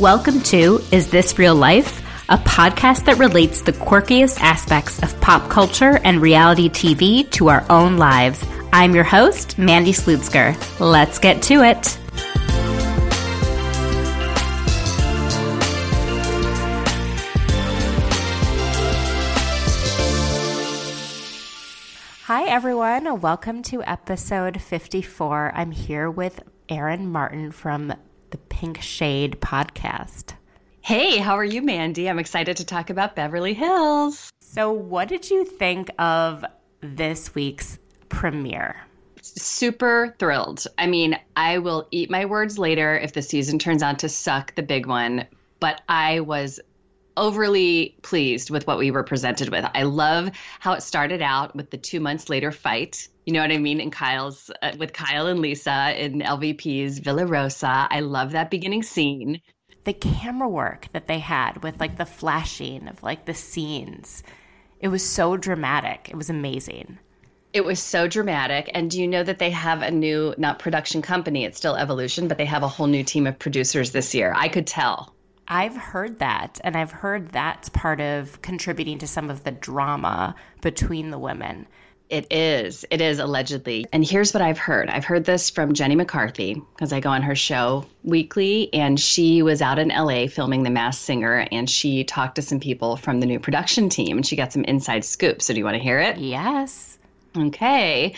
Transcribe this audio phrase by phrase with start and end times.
[0.00, 2.00] Welcome to Is This Real Life?
[2.30, 7.66] A podcast that relates the quirkiest aspects of pop culture and reality TV to our
[7.68, 8.42] own lives.
[8.72, 10.56] I'm your host, Mandy Slutsker.
[10.80, 11.98] Let's get to it.
[22.24, 23.20] Hi, everyone.
[23.20, 25.52] Welcome to episode 54.
[25.54, 27.92] I'm here with Erin Martin from
[28.30, 30.34] the Pink Shade podcast.
[30.80, 32.08] Hey, how are you, Mandy?
[32.08, 34.30] I'm excited to talk about Beverly Hills.
[34.40, 36.44] So, what did you think of
[36.80, 38.76] this week's premiere?
[39.22, 40.64] Super thrilled.
[40.78, 44.54] I mean, I will eat my words later if the season turns out to suck
[44.54, 45.26] the big one,
[45.60, 46.60] but I was
[47.20, 49.64] overly pleased with what we were presented with.
[49.74, 53.06] I love how it started out with the 2 months later fight.
[53.26, 53.78] You know what I mean?
[53.78, 57.86] In Kyle's uh, with Kyle and Lisa in LVP's Villa Rosa.
[57.90, 59.40] I love that beginning scene.
[59.84, 64.22] The camera work that they had with like the flashing of like the scenes.
[64.80, 66.08] It was so dramatic.
[66.08, 66.98] It was amazing.
[67.52, 68.70] It was so dramatic.
[68.72, 72.28] And do you know that they have a new, not production company, it's still Evolution,
[72.28, 74.32] but they have a whole new team of producers this year?
[74.34, 75.14] I could tell.
[75.52, 80.36] I've heard that, and I've heard that's part of contributing to some of the drama
[80.60, 81.66] between the women.
[82.08, 82.84] It is.
[82.90, 83.86] It is allegedly.
[83.92, 87.22] And here's what I've heard I've heard this from Jenny McCarthy because I go on
[87.22, 92.04] her show weekly, and she was out in LA filming The Masked Singer, and she
[92.04, 95.42] talked to some people from the new production team, and she got some inside scoop.
[95.42, 96.16] So, do you want to hear it?
[96.18, 96.98] Yes.
[97.36, 98.14] Okay.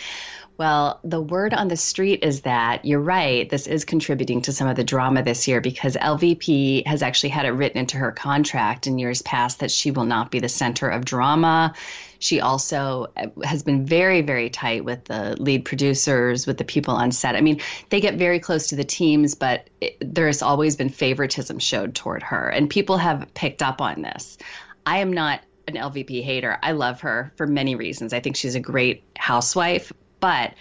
[0.55, 3.49] Well, the word on the street is that you're right.
[3.49, 7.47] This is contributing to some of the drama this year because LVP has actually had
[7.47, 10.89] it written into her contract in years past that she will not be the center
[10.89, 11.73] of drama.
[12.19, 16.93] She also uh, has been very, very tight with the lead producers, with the people
[16.93, 17.35] on set.
[17.35, 17.59] I mean,
[17.89, 22.21] they get very close to the teams, but it, there's always been favoritism showed toward
[22.21, 24.37] her, and people have picked up on this.
[24.85, 26.59] I am not an LVP hater.
[26.61, 28.13] I love her for many reasons.
[28.13, 29.91] I think she's a great housewife,
[30.23, 30.53] but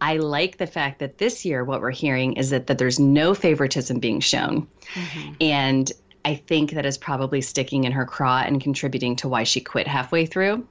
[0.00, 3.34] I like the fact that this year what we're hearing is that, that there's no
[3.34, 4.66] favoritism being shown.
[4.94, 5.32] Mm-hmm.
[5.42, 5.92] And
[6.24, 9.86] I think that is probably sticking in her craw and contributing to why she quit
[9.86, 10.66] halfway through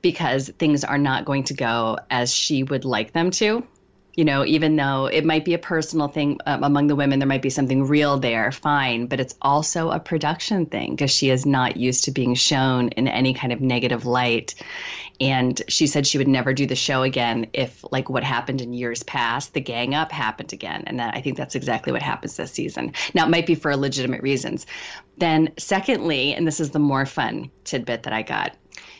[0.00, 3.66] because things are not going to go as she would like them to.
[4.20, 7.26] You know, even though it might be a personal thing um, among the women, there
[7.26, 11.46] might be something real there, fine, but it's also a production thing because she is
[11.46, 14.54] not used to being shown in any kind of negative light.
[15.22, 18.74] And she said she would never do the show again if like what happened in
[18.74, 22.36] years past the gang up happened again and that, i think that's exactly what happens
[22.36, 22.92] this season.
[23.14, 24.66] Now it might be for legitimate reasons.
[25.16, 28.54] Then secondly and this is the more fun tidbit that i got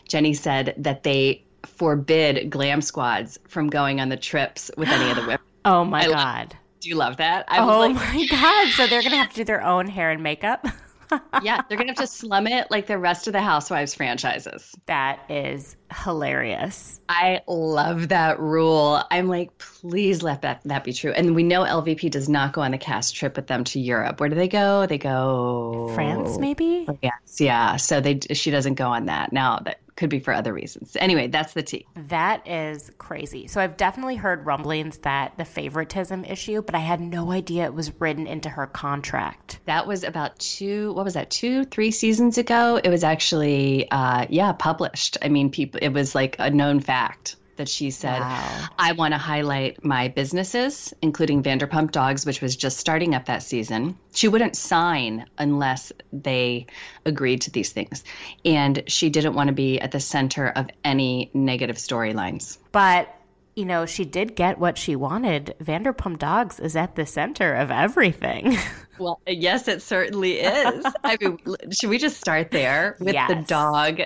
[0.08, 5.16] jenny said that they forbid glam squads from going on the trips with any of
[5.16, 8.68] the women oh my I god do you love that I oh like, my god
[8.72, 10.66] so they're gonna have to do their own hair and makeup
[11.42, 14.74] yeah, they're gonna have to slum it like the rest of the Housewives franchises.
[14.86, 17.00] That is hilarious.
[17.08, 19.02] I love that rule.
[19.10, 21.12] I'm like, please let that that be true.
[21.12, 24.20] And we know LVP does not go on the cast trip with them to Europe.
[24.20, 24.86] Where do they go?
[24.86, 26.86] They go France, maybe.
[27.02, 27.76] Yes, yeah.
[27.76, 29.32] So they she doesn't go on that.
[29.32, 30.96] Now that could be for other reasons.
[30.98, 31.86] Anyway, that's the tea.
[32.08, 33.46] That is crazy.
[33.48, 37.74] So I've definitely heard rumblings that the favoritism issue, but I had no idea it
[37.74, 39.60] was written into her contract.
[39.66, 42.80] That was about two, what was that, two, three seasons ago?
[42.82, 45.18] It was actually, uh, yeah, published.
[45.20, 48.68] I mean, people, it was like a known fact that she said, wow.
[48.78, 53.42] I want to highlight my businesses, including Vanderpump Dogs, which was just starting up that
[53.42, 53.98] season.
[54.14, 56.66] She wouldn't sign unless they
[57.04, 58.02] agreed to these things.
[58.46, 62.56] And she didn't want to be at the center of any negative storylines.
[62.72, 63.14] But
[63.56, 65.54] you know, she did get what she wanted.
[65.62, 68.56] Vanderpump Dogs is at the center of everything.
[68.98, 70.84] Well, yes, it certainly is.
[71.02, 71.38] I mean,
[71.72, 73.30] should we just start there with yes.
[73.30, 74.02] the dog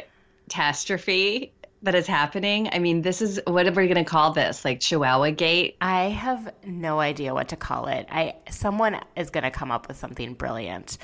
[0.49, 1.53] catastrophe?
[1.85, 2.69] That is happening?
[2.73, 4.65] I mean, this is what are we going to call this?
[4.65, 5.77] Like Chihuahua Gate?
[5.81, 8.07] I have no idea what to call it.
[8.11, 10.99] I someone is going to come up with something brilliant,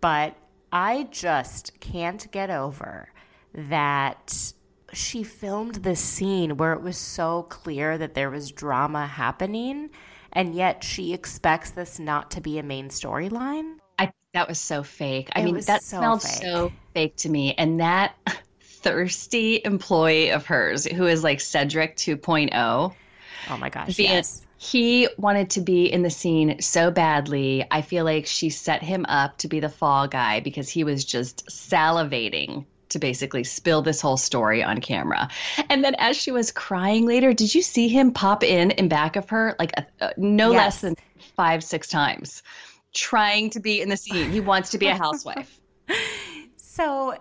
[0.00, 0.36] but
[0.72, 3.08] I just can't get over
[3.54, 4.52] that
[4.92, 9.90] she filmed this scene where it was so clear that there was drama happening,
[10.32, 13.76] and yet she expects this not to be a main storyline.
[13.98, 15.30] I that was so fake.
[15.34, 16.42] I It mean, that so smelled fake.
[16.42, 17.54] so fake to me.
[17.54, 18.14] And that
[18.86, 22.94] thirsty employee of hers, who is like Cedric 2.0,
[23.48, 24.42] Oh my gosh, yes.
[24.58, 27.64] he wanted to be in the scene so badly.
[27.70, 31.04] I feel like she set him up to be the fall guy because he was
[31.04, 35.28] just salivating to basically spill this whole story on camera.
[35.68, 39.16] And then as she was crying later, did you see him pop in in back
[39.16, 40.58] of her like a, uh, no Yes.
[40.58, 40.94] less than
[41.34, 42.42] 5 6 times
[42.94, 44.30] trying to be in the scene.
[44.30, 45.58] He wants to be a housewife.
[46.56, 47.16] So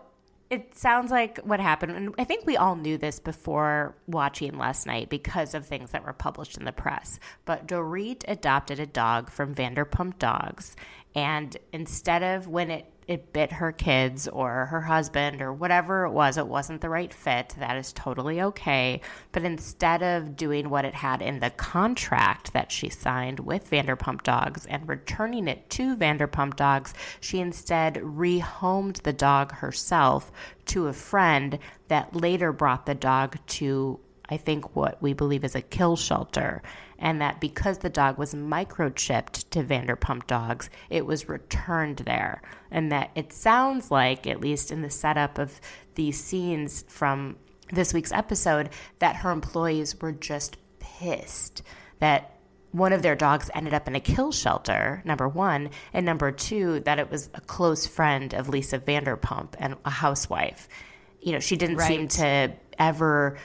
[0.50, 4.86] it sounds like what happened, and I think we all knew this before watching last
[4.86, 7.19] night because of things that were published in the press.
[7.45, 10.75] But Dorit adopted a dog from Vanderpump Dogs,
[11.15, 16.12] and instead of when it it bit her kids or her husband or whatever it
[16.12, 17.56] was, it wasn't the right fit.
[17.60, 19.02] That is totally okay.
[19.31, 24.24] But instead of doing what it had in the contract that she signed with Vanderpump
[24.24, 30.31] Dogs and returning it to Vanderpump Dogs, she instead rehomed the dog herself
[30.66, 34.00] to a friend that later brought the dog to,
[34.30, 36.63] I think, what we believe is a kill shelter.
[36.97, 42.42] And that because the dog was microchipped to Vanderpump Dogs, it was returned there.
[42.71, 45.59] And that it sounds like, at least in the setup of
[45.95, 47.36] these scenes from
[47.71, 48.69] this week's episode,
[49.00, 51.63] that her employees were just pissed
[52.00, 52.31] that
[52.71, 56.81] one of their dogs ended up in a kill shelter, number one, and number two,
[56.81, 60.68] that it was a close friend of Lisa Vanderpump and a housewife.
[61.21, 63.38] You know, she didn't seem to ever,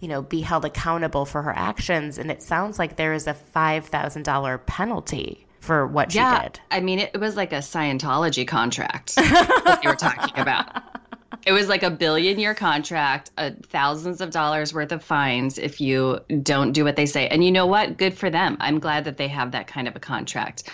[0.00, 2.18] you know, be held accountable for her actions.
[2.18, 6.42] And it sounds like there is a $5,000 penalty for what she Yeah.
[6.42, 6.60] did.
[6.70, 10.66] I mean, it, was like a Scientology contract what you were talking about.
[11.44, 15.80] It was like a billion year contract, uh, thousands of dollars worth of fines if
[15.80, 17.28] you don't do what they say.
[17.28, 17.96] And you know what?
[17.98, 18.56] Good for them.
[18.60, 20.64] I'm glad that they have that kind of a contract.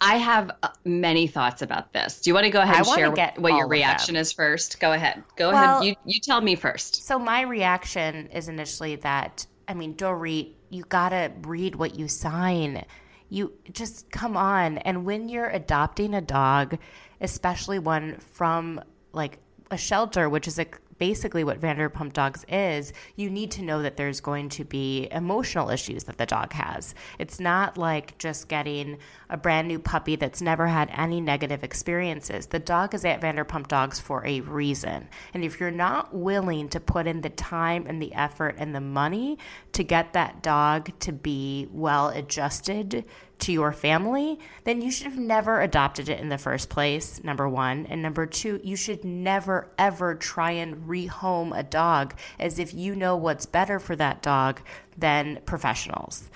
[0.00, 2.20] I have uh, many thoughts about this.
[2.20, 4.80] Do you want to go ahead and share what your reaction is first?
[4.80, 5.22] Go ahead.
[5.36, 5.84] Go Well- ahead.
[5.84, 7.06] You you tell me first.
[7.06, 12.84] So my reaction is initially that I mean, Dorit, you gotta read what you sign.
[13.30, 14.78] You just come on.
[14.78, 16.78] And when you're adopting a dog,
[17.20, 18.80] especially one from
[19.12, 19.38] like
[19.70, 20.66] a shelter, which is a,
[20.98, 25.70] basically what Vanderpump Dogs is, you need to know that there's going to be emotional
[25.70, 26.94] issues that the dog has.
[27.18, 28.98] It's not like just getting
[29.30, 32.46] a brand new puppy that's never had any negative experiences.
[32.46, 35.08] The dog is at Vanderpump Dogs for a reason.
[35.32, 38.80] And if you're not willing to put in the time and the effort and the
[38.80, 39.38] money
[39.72, 43.04] to get that dog to be well adjusted
[43.40, 47.48] to your family, then you should have never adopted it in the first place, number
[47.48, 47.86] one.
[47.86, 52.94] And number two, you should never, ever try and rehome a dog as if you
[52.94, 54.60] know what's better for that dog
[54.96, 56.28] than professionals.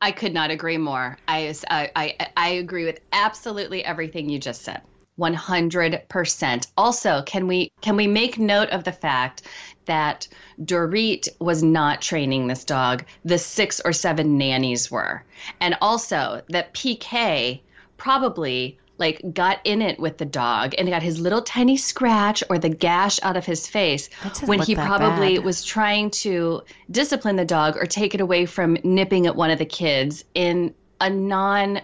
[0.00, 1.16] I could not agree more.
[1.26, 4.82] I, I, I, agree with absolutely everything you just said.
[5.18, 6.66] 100%.
[6.76, 9.42] Also, can we can we make note of the fact
[9.86, 10.28] that
[10.62, 13.04] Dorit was not training this dog.
[13.24, 15.24] The 6 or 7 nannies were.
[15.60, 17.60] And also that PK
[17.96, 22.58] probably like got in it with the dog and got his little tiny scratch or
[22.58, 24.08] the gash out of his face
[24.46, 25.44] when he probably bad.
[25.44, 29.58] was trying to discipline the dog or take it away from nipping at one of
[29.58, 31.80] the kids in a non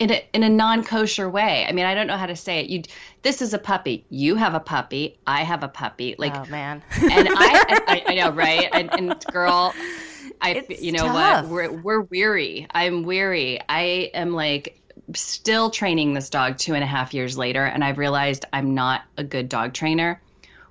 [0.00, 1.64] in a in a non-kosher way.
[1.68, 2.70] I mean, I don't know how to say it.
[2.70, 2.82] You
[3.22, 4.04] this is a puppy.
[4.10, 5.18] You have a puppy.
[5.26, 6.16] I have a puppy.
[6.18, 6.82] Like oh man.
[7.00, 8.68] and I, I I know, right?
[8.72, 9.74] And, and girl,
[10.40, 11.44] I It's you know tough.
[11.44, 11.52] what?
[11.52, 12.66] We're we're weary.
[12.72, 13.60] I'm weary.
[13.68, 14.80] I am like
[15.14, 19.02] still training this dog two and a half years later, and I've realized I'm not
[19.18, 20.20] a good dog trainer.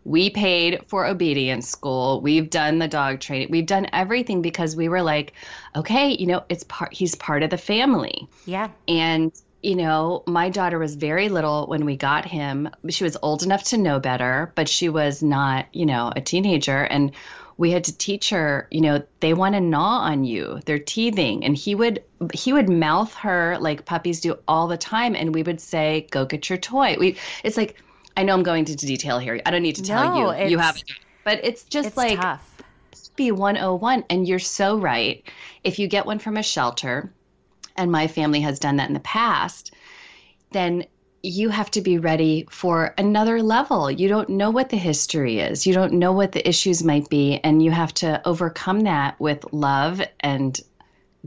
[0.09, 2.19] We paid for obedience school.
[2.19, 3.49] We've done the dog training.
[3.51, 5.33] We've done everything because we were like,
[5.75, 6.91] okay, you know, it's part.
[6.91, 8.27] He's part of the family.
[8.45, 8.69] yeah.
[8.87, 12.69] And, you know, my daughter was very little when we got him.
[12.89, 16.81] She was old enough to know better, but she was not, you know, a teenager.
[16.81, 17.11] And
[17.57, 20.59] we had to teach her, you know, they want to gnaw on you.
[20.65, 21.45] They're teething.
[21.45, 25.15] And he would he would mouth her like puppies do all the time.
[25.15, 26.95] And we would say, go get your toy.
[26.97, 27.75] We it's like
[28.19, 29.39] I know I'm going into detail here.
[29.45, 30.49] I don't need to tell No, you.
[30.49, 30.77] You have.
[31.23, 32.61] But it's just It's like tough.
[33.15, 35.23] be 101 and you're so right
[35.63, 37.13] if you get one from a shelter
[37.77, 39.73] and my family has done that in the past
[40.51, 40.83] then
[41.23, 45.65] you have to be ready for another level you don't know what the history is
[45.67, 49.45] you don't know what the issues might be and you have to overcome that with
[49.53, 50.59] love and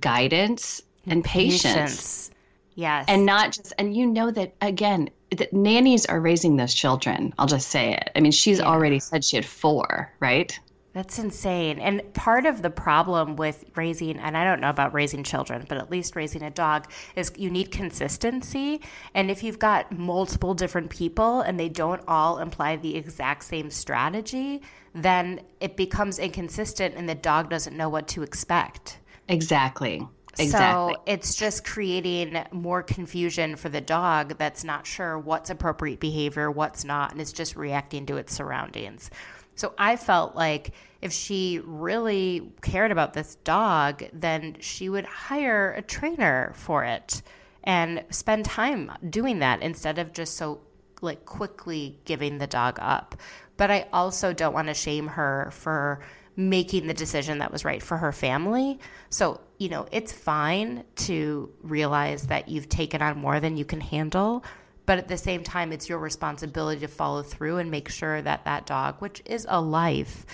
[0.00, 2.30] guidance and patience,
[2.74, 3.04] Yes.
[3.08, 7.32] And not just, and you know that again, that nannies are raising those children.
[7.38, 8.10] I'll just say it.
[8.14, 8.66] I mean, she's Yeah.
[8.66, 10.58] already said she had four, right?
[10.94, 11.78] That's insane.
[11.78, 15.78] And part of the problem with raising, and I don't know about raising children, but
[15.78, 18.82] at least raising a dog, is you need consistency.
[19.14, 23.70] And if you've got multiple different people and they don't all imply the exact same
[23.70, 24.60] strategy,
[24.94, 28.98] then it becomes inconsistent and the dog doesn't know what to expect.
[29.28, 30.06] Exactly.
[30.38, 30.94] Exactly.
[30.94, 36.50] So it's just creating more confusion for the dog that's not sure what's appropriate behavior,
[36.50, 39.10] what's not, and it's just reacting to its surroundings.
[39.54, 40.72] So I felt like
[41.02, 47.22] if she really cared about this dog, then she would hire a trainer for it
[47.64, 50.60] and spend time doing that instead of just so
[51.02, 53.16] like quickly giving the dog up.
[53.56, 56.00] But I also don't want to shame her for
[56.36, 58.78] making the decision that was right for her family.
[59.10, 63.80] So, you know, it's fine to realize that you've taken on more than you can
[63.80, 64.44] handle,
[64.86, 68.44] but at the same time it's your responsibility to follow through and make sure that
[68.44, 70.26] that dog, which is a life,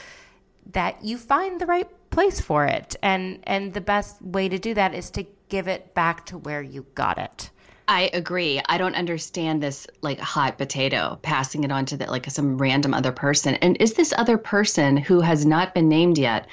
[0.72, 2.96] that you find the right place for it.
[3.02, 6.62] And and the best way to do that is to give it back to where
[6.62, 7.50] you got it.
[7.86, 8.62] I agree.
[8.66, 12.94] I don't understand this like hot potato passing it on to the, like some random
[12.94, 13.56] other person.
[13.56, 16.46] And is this other person who has not been named yet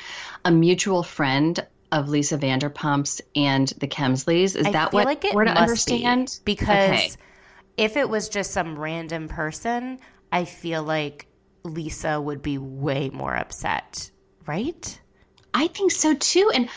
[0.43, 4.55] a mutual friend of Lisa Vanderpump's and the Kemsleys?
[4.55, 6.39] Is I that what like we're to understand?
[6.43, 7.11] be, because Okay.
[7.77, 9.99] if it was just some random person,
[10.31, 11.27] I feel like
[11.63, 14.11] Lisa would be way more upset,
[14.45, 14.99] right?
[15.53, 16.51] I think so too.
[16.53, 16.69] And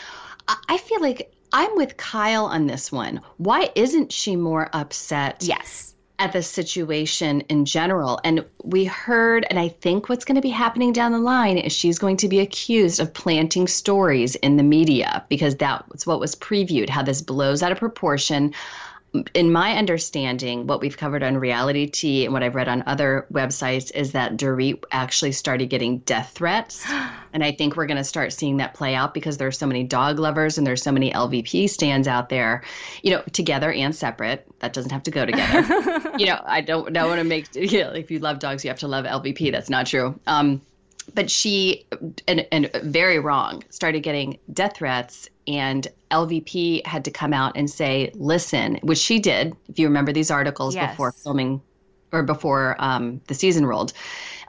[0.67, 3.21] I feel like I'm with Kyle on this one.
[3.37, 5.43] Why isn't she more upset?
[5.43, 5.88] Yes.
[6.19, 8.19] At the situation in general.
[8.23, 11.71] And we heard, and I think what's going to be happening down the line is
[11.71, 16.35] she's going to be accused of planting stories in the media because that's what was
[16.35, 18.53] previewed, how this blows out of proportion.
[19.33, 23.25] In my understanding, what we've covered on Reality Tea and what I've read on other
[23.31, 26.85] websites is that Dorit actually started getting death threats.
[27.31, 29.83] And I think we're going to start seeing that play out because there's so many
[29.83, 32.63] dog lovers and there's so many LVP stands out there,
[33.03, 34.47] you know, together and separate.
[34.61, 36.11] That doesn't have to go together.
[36.17, 38.71] you know, I don't don't want to make you know, if you love dogs, you
[38.71, 39.51] have to love LVP.
[39.51, 40.19] That's not true.
[40.25, 40.61] Um,
[41.13, 41.85] but she
[42.27, 47.69] and, and very wrong started getting death threats and lvp had to come out and
[47.69, 50.91] say listen which she did if you remember these articles Yes.
[50.91, 51.61] before filming
[52.11, 53.93] or before um, the season rolled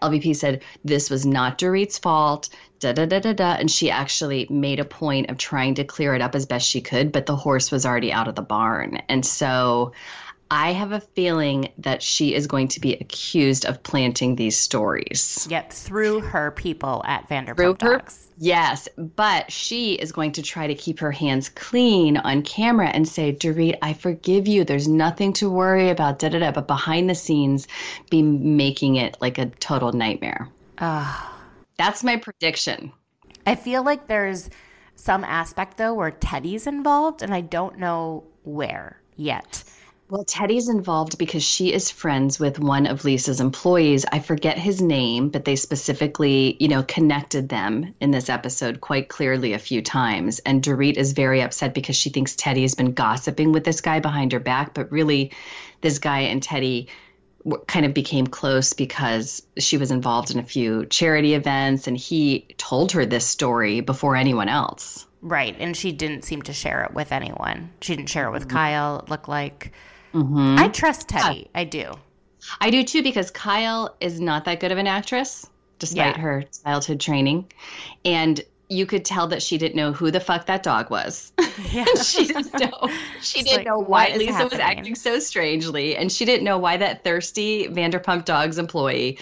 [0.02, 2.48] lvp said this was not dorit's fault
[2.78, 6.14] da da da da da and she actually made a point of trying to clear
[6.14, 9.02] it up as best she could but the horse was already out of the barn
[9.08, 9.92] and so
[10.52, 15.46] I have a feeling that she is going to be accused of planting these stories.
[15.48, 18.02] Yep, through her people at Vanderpump Through her-.
[18.38, 23.06] Yes, but she is going to try to keep her hands clean on camera and
[23.06, 24.64] say, Dorit, I forgive you.
[24.64, 26.50] There's nothing to worry about, da da da.
[26.50, 27.68] But behind the scenes,
[28.10, 30.48] be making it like a total nightmare.
[30.78, 32.92] That's my prediction.
[33.46, 34.50] I feel like there's
[34.96, 39.62] some aspect though where Teddy's involved, and I don't know where yet.
[40.10, 44.04] Well, Teddy's involved because she is friends with one of Lisa's employees.
[44.10, 49.08] I forget his name, but they specifically, you know, connected them in this episode quite
[49.08, 50.40] clearly a few times.
[50.40, 54.00] And Dorit is very upset because she thinks Teddy has been gossiping with this guy
[54.00, 55.30] behind her back, but really,
[55.80, 56.88] this guy and Teddy
[57.68, 62.48] kind of became close because she was involved in a few charity events and he
[62.58, 65.06] told her this story before anyone else.
[65.22, 67.70] Right, and she didn't seem to share it with anyone.
[67.80, 68.56] She didn't share it with mm-hmm.
[68.56, 68.98] Kyle.
[68.98, 69.72] It looked like
[70.14, 70.56] Mm-hmm.
[70.58, 71.50] I trust Teddy.
[71.54, 71.92] I do.
[72.60, 75.48] I do too because Kyle is not that good of an actress,
[75.78, 76.20] despite Yeah.
[76.22, 77.50] her childhood training.
[78.04, 81.32] And you could tell that she didn't know who the fuck that dog was.
[81.70, 81.84] Yeah.
[82.02, 82.88] she didn't know.
[83.20, 86.44] She She's didn't like, know why is Lisa was acting so strangely, and she didn't
[86.44, 89.18] know why that thirsty Vanderpump Dogs employee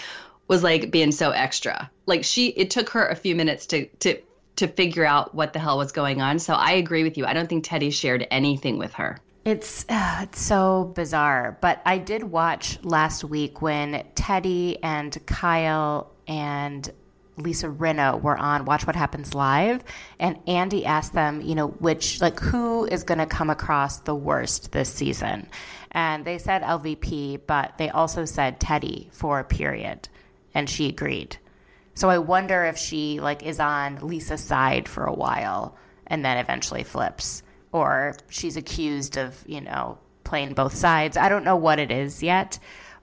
[0.46, 1.90] was like being so extra.
[2.06, 4.20] Like she, it took her a few minutes to to
[4.56, 6.38] to figure out what the hell was going on.
[6.38, 7.26] So I agree with you.
[7.26, 9.18] I don't think Teddy shared anything with her.
[9.48, 16.12] It's uh, it's so bizarre, but I did watch last week when Teddy and Kyle
[16.26, 16.92] and
[17.38, 19.82] Lisa Rinna were on Watch What Happens Live,
[20.18, 24.14] and Andy asked them, you know, which like who is going to come across the
[24.14, 25.48] worst this season,
[25.92, 30.10] and they said LVP, but they also said Teddy for a period,
[30.52, 31.38] and she agreed.
[31.94, 35.74] So I wonder if she like is on Lisa's side for a while
[36.06, 41.16] and then eventually flips or she's accused of, you know, playing both sides.
[41.16, 42.58] I don't know what it is yet,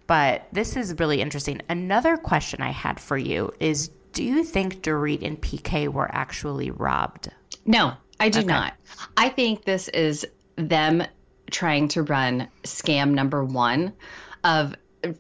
[0.07, 1.62] but this is really interesting.
[1.69, 6.72] Another question I had for you is do you think Dorit and PK were actually
[6.72, 7.29] robbed?
[7.65, 8.74] No, I do not.
[9.17, 11.03] I think this is them
[11.51, 13.93] trying to run scam number one
[14.43, 14.75] of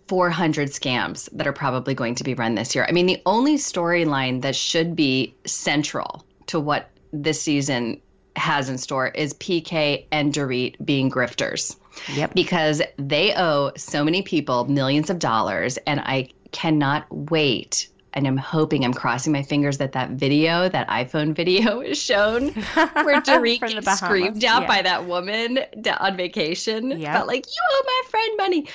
[0.07, 2.85] 400 scams that are probably going to be run this year.
[2.87, 8.01] I mean, the only storyline that should be central to what this season
[8.35, 11.75] has in store is PK and Dorit being grifters.
[12.13, 12.33] Yep.
[12.33, 17.89] Because they owe so many people millions of dollars, and I cannot wait.
[18.13, 22.49] And I'm hoping, I'm crossing my fingers that that video, that iPhone video, is shown
[22.49, 24.67] where Dorit gets screamed at yeah.
[24.67, 25.59] by that woman
[25.99, 26.91] on vacation.
[26.91, 26.99] Yep.
[26.99, 28.67] About like, you owe my friend money.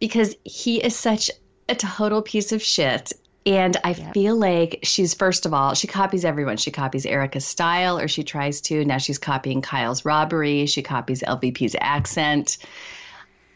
[0.00, 1.30] Because he is such
[1.68, 3.12] a total piece of shit.
[3.48, 6.58] And I feel like she's, first of all, she copies everyone.
[6.58, 8.84] She copies Erica's style, or she tries to.
[8.84, 10.66] Now she's copying Kyle's robbery.
[10.66, 12.58] She copies LVP's accent.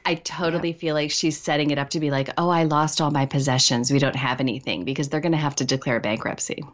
[0.07, 3.11] I totally feel like she's setting it up to be like, oh, I lost all
[3.11, 3.93] my possessions.
[3.93, 6.65] We don't have anything because they're going to have to declare bankruptcy.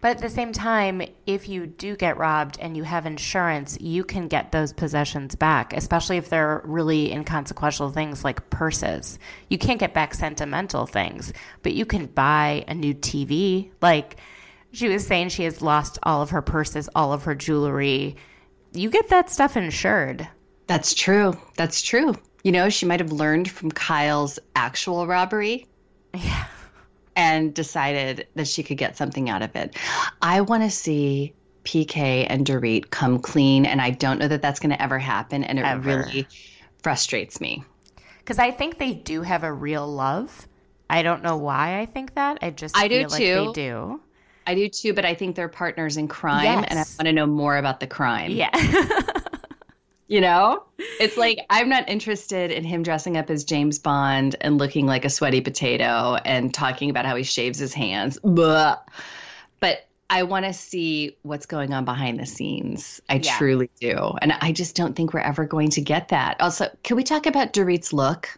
[0.00, 4.04] But at the same time, if you do get robbed and you have insurance, you
[4.04, 9.18] can get those possessions back, especially if they're really inconsequential things like purses.
[9.48, 13.70] You can't get back sentimental things, but you can buy a new TV.
[13.80, 14.16] Like
[14.70, 18.16] she was saying, she has lost all of her purses, all of her jewelry.
[18.74, 20.28] You get that stuff insured.
[20.66, 21.34] That's true.
[21.56, 22.14] That's true.
[22.42, 25.66] You know, she might have learned from Kyle's actual robbery.
[26.14, 26.46] Yeah.
[27.16, 29.74] And decided that she could get something out of it.
[30.20, 31.32] I want to see
[31.64, 35.42] PK and Dorit come clean, and I don't know that that's going to ever happen.
[35.44, 35.98] And it Ever.
[35.98, 36.28] really
[36.82, 37.64] frustrates me.
[38.18, 40.46] Because I think they do have a real love.
[40.88, 42.38] I don't know why I think that.
[42.42, 43.52] I just I do feel like too.
[43.54, 44.00] they do.
[44.46, 47.26] I do too, but I think they're partners in crime, and I want to know
[47.26, 48.30] more about the crime.
[48.30, 48.50] Yeah.
[50.08, 54.56] You know, it's like I'm not interested in him dressing up as James Bond and
[54.56, 58.16] looking like a sweaty potato and talking about how he shaves his hands.
[58.22, 58.78] Blah.
[59.58, 63.00] But I want to see what's going on behind the scenes.
[63.08, 63.36] I Yeah.
[63.36, 64.12] truly do.
[64.22, 66.40] And I just don't think we're ever going to get that.
[66.40, 68.28] Also, can we talk about Dorit's look?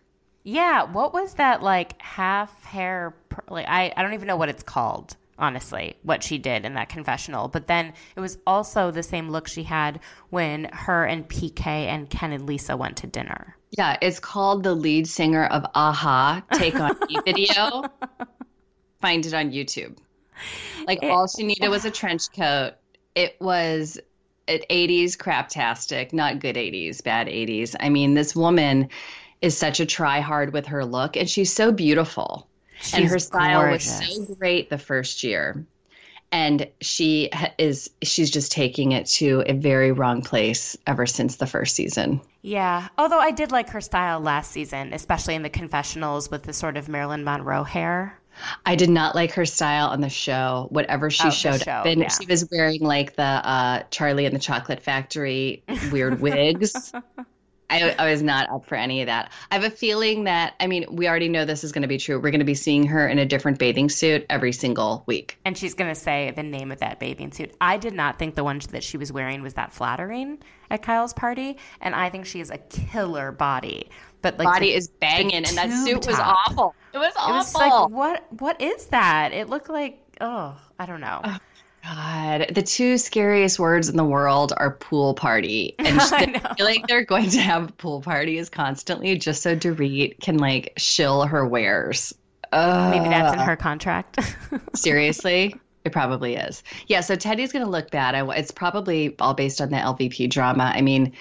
[0.45, 3.15] Yeah, what was that like half hair?
[3.29, 5.97] per- Like I, I don't even know what it's called, honestly.
[6.03, 9.63] What she did in that confessional, but then it was also the same look she
[9.63, 13.57] had when her and PK and Ken and Lisa went to dinner.
[13.71, 17.83] Yeah, it's called the lead singer of Aha Take on Me video.
[19.01, 19.99] Find it on YouTube.
[20.87, 22.73] Like all she needed was a trench coat.
[23.15, 23.99] It was
[24.47, 27.77] an 80s craptastic, not good 80s, bad 80s.
[27.79, 28.89] I mean, this woman
[29.43, 32.49] is such a try hard with her look and she's so beautiful.
[32.95, 35.65] And her style was so great the first year.
[36.31, 41.47] And she is she's just taking it to a very wrong place ever since the
[41.47, 42.21] first season.
[42.43, 46.53] Yeah, although I did like her style last season, especially in the confessionals with the
[46.53, 48.19] sort of Marilyn Monroe hair.
[48.67, 50.69] I did not like her style on the show.
[50.71, 52.09] Whatever she Oh, showed show, up in, yeah.
[52.09, 56.93] she was wearing like the uh, Charlie and the Chocolate Factory weird wigs.
[57.71, 59.31] I, I was not up for any of that.
[59.51, 61.99] I have a feeling that, I mean, we already know this is going to be
[61.99, 62.17] true.
[62.17, 65.39] We're going to be seeing her in a different bathing suit every single week.
[65.45, 67.55] And she's going to say the name of that bathing suit.
[67.61, 70.39] I did not think the one that she was wearing was that flattering
[70.71, 71.59] at Kyle's party.
[71.81, 73.91] And I think she has a killer body.
[74.23, 76.75] But like Body the- is banging, and that suit was awful.
[76.93, 77.35] It was awful.
[77.35, 78.41] It was like, what?
[78.41, 79.33] What is that?
[79.33, 81.23] It looked like, oh, I don't know.
[81.83, 85.75] God, the two scariest words in the world are pool party.
[85.89, 90.39] And I feel like they're going to have pool parties constantly just so Dorit can
[90.39, 92.15] like shill her wares.
[92.53, 94.19] Maybe that's in her contract.
[94.75, 95.55] Seriously?
[95.85, 96.63] It probably is.
[96.87, 98.15] Yeah, so Teddy's going to look bad.
[98.15, 100.73] I, it's probably all based on the LVP drama.
[100.75, 101.13] I mean,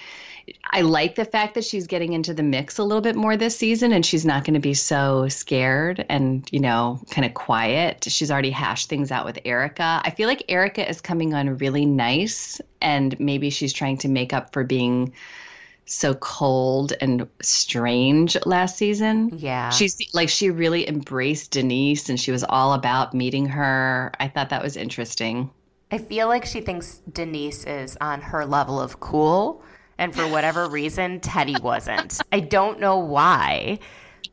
[0.70, 3.56] I like the fact that she's getting into the mix a little bit more this
[3.56, 8.06] season and she's not going to be so scared and, you know, kind of quiet.
[8.08, 10.00] She's already hashed things out with Erica.
[10.04, 14.32] I feel like Erica is coming on really nice and maybe she's trying to make
[14.32, 15.12] up for being
[15.86, 19.30] so cold and strange last season.
[19.38, 19.70] yeah.
[19.70, 24.12] She's like she really embraced Denise and she was all about meeting her.
[24.20, 25.50] I thought that was interesting.
[25.90, 29.62] I feel like she thinks Denise is on her level of cool.
[29.98, 32.20] And for whatever reason, Teddy wasn't.
[32.32, 33.80] I don't know why.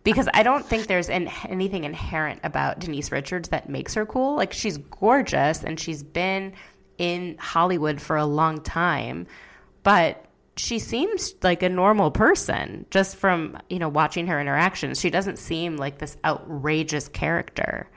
[0.04, 4.36] Because I don't think there's an, anything inherent about Denise Richards that makes her cool.
[4.36, 6.54] Like, she's gorgeous and she's been
[7.00, 9.26] in Hollywood for a long time.
[9.82, 10.26] But
[10.58, 15.00] she seems like a normal person just from, you know, watching her interactions.
[15.00, 17.90] She doesn't seem like this outrageous character.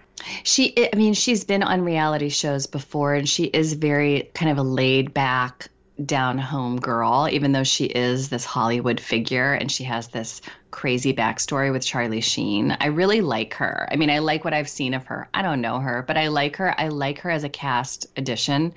[0.43, 4.59] She I mean she's been on reality shows before and she is very kind of
[4.59, 5.69] a laid back
[6.05, 11.13] down home girl even though she is this Hollywood figure and she has this crazy
[11.13, 12.77] backstory with Charlie Sheen.
[12.79, 13.89] I really like her.
[13.91, 15.29] I mean I like what I've seen of her.
[15.35, 16.75] I don't know her, but I like her.
[16.79, 18.75] I like her as a cast addition.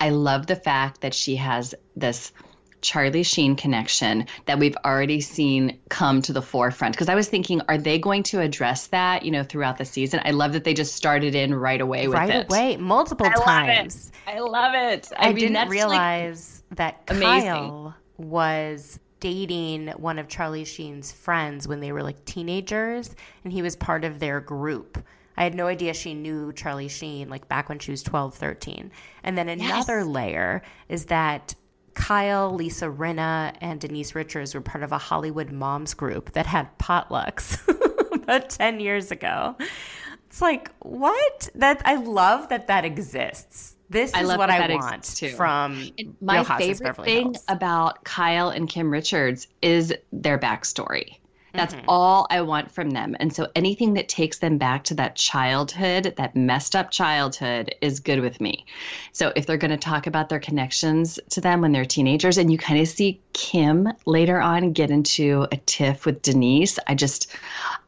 [0.00, 2.32] I love the fact that she has this
[2.84, 6.94] Charlie Sheen connection that we've already seen come to the forefront?
[6.94, 10.20] Because I was thinking, are they going to address that, you know, throughout the season?
[10.24, 12.46] I love that they just started in right away with right it.
[12.50, 14.12] away, multiple I times.
[14.26, 14.36] Love it.
[14.36, 15.12] I love it.
[15.16, 17.50] I, I, mean, didn't that's realize that amazing.
[17.50, 23.62] Kyle was dating one of Charlie Sheen's friends when they were like teenagers, and he
[23.62, 25.02] was part of their group.
[25.36, 28.90] I had no idea she knew Charlie Sheen like back when she was 12, 13.
[29.24, 30.06] And then another Yes.
[30.06, 31.54] layer is that
[31.94, 36.76] Kyle, Lisa Rinna, and Denise Richards were part of a Hollywood moms group that had
[36.78, 37.58] potlucks
[38.14, 39.56] about 10 years ago.
[40.28, 41.48] It's like, what?
[41.54, 43.76] That I love that that exists.
[43.94, 45.28] This I is love what I want exists, too.
[45.36, 45.88] from
[46.20, 47.44] My Real favorite Beverly thing Hills.
[47.46, 51.18] about Kyle and Kim Richards is their backstory.
[51.54, 51.84] That's Mm-hmm.
[51.88, 53.16] all I want from them.
[53.20, 58.00] And so anything that takes them back to that childhood, that messed up childhood, is
[58.00, 58.66] good with me.
[59.12, 62.50] So if they're going to talk about their connections to them when they're teenagers, and
[62.50, 67.28] you kind of see Kim later on get into a tiff with Denise, I just,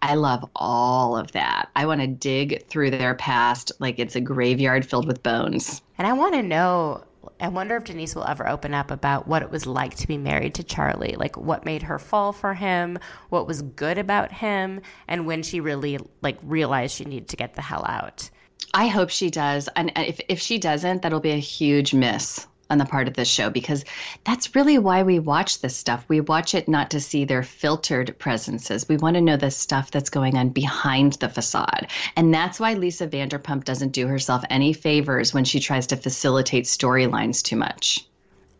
[0.00, 1.68] I love all of that.
[1.74, 5.82] I want to dig through their past like it's a graveyard filled with bones.
[5.98, 7.02] And I want to know,
[7.40, 10.18] I wonder if Denise will ever open up about what it was like to be
[10.18, 11.16] married to Charlie.
[11.18, 15.60] Like what made her fall for him, what was good about him, and when she
[15.60, 18.28] really like realized she needed to get the hell out.
[18.74, 19.68] I hope she does.
[19.76, 23.28] And if, if she doesn't, that'll be a huge miss on the part of this
[23.28, 23.84] show because
[24.24, 26.04] that's really why we watch this stuff.
[26.08, 28.88] We watch it not to see their filtered presences.
[28.88, 31.88] We want to know the stuff that's going on behind the facade.
[32.16, 36.64] And that's why Lisa Vanderpump doesn't do herself any favors when she tries to facilitate
[36.64, 38.06] storylines too much.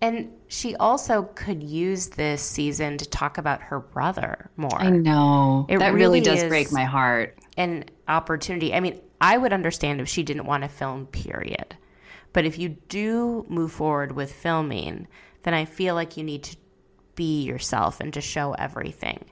[0.03, 4.79] And she also could use this season to talk about her brother more.
[4.81, 5.67] I know.
[5.69, 7.39] It that really, really does break my heart.
[7.57, 8.75] an opportunity.
[8.75, 11.77] I mean, I would understand if she didn't want to film, period.
[12.37, 15.09] But if you do move forward with filming,
[15.45, 16.57] then I feel like you need to
[17.15, 19.25] be yourself and to show everything.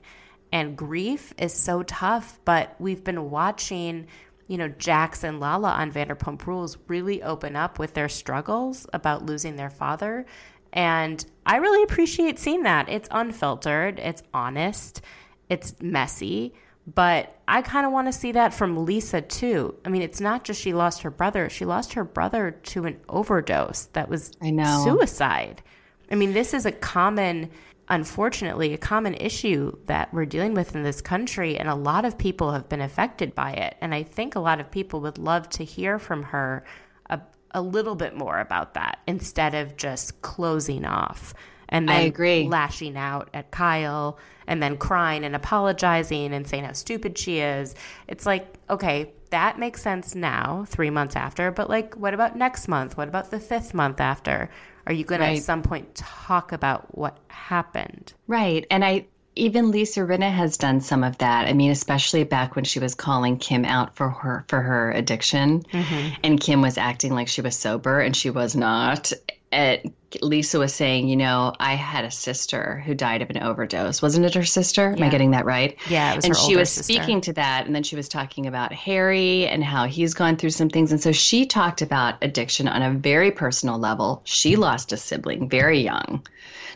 [0.51, 4.07] And grief is so tough, but we've been watching,
[4.47, 9.23] you know, Jax and Lala on Vanderpump Rules really open up with their struggles about
[9.23, 10.25] losing their father.
[10.73, 12.89] And I really appreciate seeing that.
[12.89, 15.03] It's unfiltered, it's honest,
[15.47, 16.55] it's messy,
[16.87, 19.75] but I kind of want to see that from Lisa too.
[19.85, 22.99] I mean, it's not just she lost her brother, she lost her brother to an
[23.09, 24.83] overdose that was I know.
[24.83, 25.63] suicide.
[26.11, 27.49] I mean, this is a common,
[27.89, 32.17] unfortunately, a common issue that we're dealing with in this country, and a lot of
[32.17, 33.75] people have been affected by it.
[33.81, 36.63] And I think a lot of people would love to hear from her
[37.09, 37.19] a,
[37.51, 41.33] a little bit more about that instead of just closing off
[41.69, 42.47] and I then agree.
[42.47, 47.75] lashing out at Kyle and then crying and apologizing and saying how stupid she is.
[48.07, 52.67] It's like, okay, that makes sense now, three months after, but like, what about next
[52.67, 52.97] month?
[52.97, 54.49] What about the fifth month after?
[54.87, 58.13] Are you going to at some point talk about what happened?
[58.27, 58.67] Right.
[58.69, 61.47] And I even Lisa Rinna has done some of that.
[61.47, 65.63] I mean, especially back when she was calling Kim out for her for her addiction,
[65.63, 66.15] mm-hmm.
[66.23, 69.11] and Kim was acting like she was sober, and she was not.
[69.51, 74.01] And Lisa was saying, you know, I had a sister who died of an overdose.
[74.01, 74.91] Wasn't it her sister?
[74.91, 75.77] Am I getting that right?
[75.89, 76.93] Yeah, it was and she was sister.
[76.93, 80.51] speaking to that, and then she was talking about Harry and how he's gone through
[80.51, 84.21] some things, and so she talked about addiction on a very personal level.
[84.25, 84.61] She mm-hmm.
[84.61, 86.25] lost a sibling very young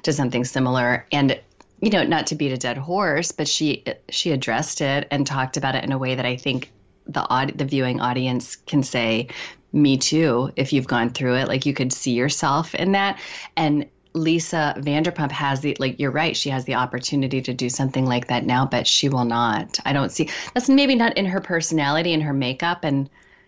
[0.03, 1.39] to something similar, and
[1.82, 5.58] you know, not to beat a dead horse, but she she addressed it and talked
[5.58, 6.71] about it in a way that I think
[7.08, 9.27] the the viewing audience can say,
[9.71, 13.19] "Me too." If you've gone through it, like you could see yourself in that,
[13.55, 13.86] and.
[14.15, 18.27] Lisa Vanderpump has the like you're right she has the opportunity to do something like
[18.27, 19.77] that now but she will not.
[19.86, 23.08] I don't see that's maybe not in her personality and her makeup and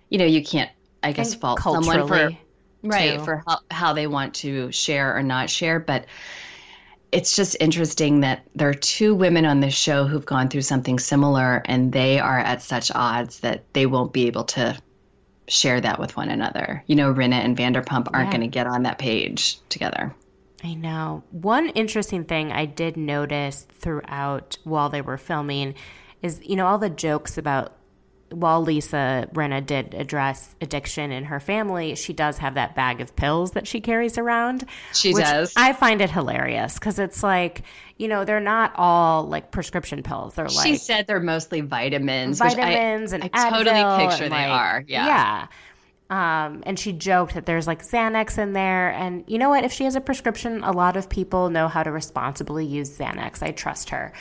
[0.09, 0.69] you know you can't
[1.01, 2.29] I guess And fault someone for
[2.83, 3.25] right too.
[3.25, 6.05] for how, how they want to share or not share but
[7.11, 10.99] it's just interesting that there are two women on this show who've gone through something
[10.99, 14.77] similar and they are at such odds that they won't be able to
[15.47, 16.83] share that with one another.
[16.87, 18.37] You know, Rinna and Vanderpump aren't Yeah.
[18.37, 20.15] going to get on that page together.
[20.63, 21.23] I know.
[21.31, 25.73] One interesting thing I did notice throughout while they were filming
[26.21, 27.73] is, you know, all the jokes about
[28.29, 33.13] while Lisa Rinna did address addiction in her family, she does have that bag of
[33.15, 34.65] pills that she carries around.
[34.93, 35.51] She which does.
[35.57, 37.63] I find it hilarious because it's like,
[38.01, 40.33] you know, they're not all like prescription pills.
[40.33, 42.41] They're like she said they're mostly vitamins.
[42.41, 44.83] which I- vitamins and I totally Advil picture and, they like- are.
[44.87, 45.05] Yeah.
[45.05, 45.47] Yeah.
[46.09, 48.89] Um, and she joked that there's like Xanax in there.
[48.91, 49.63] And you know what?
[49.63, 53.41] If she has a prescription, a lot of people know how to responsibly use Xanax.
[53.41, 54.11] I trust her.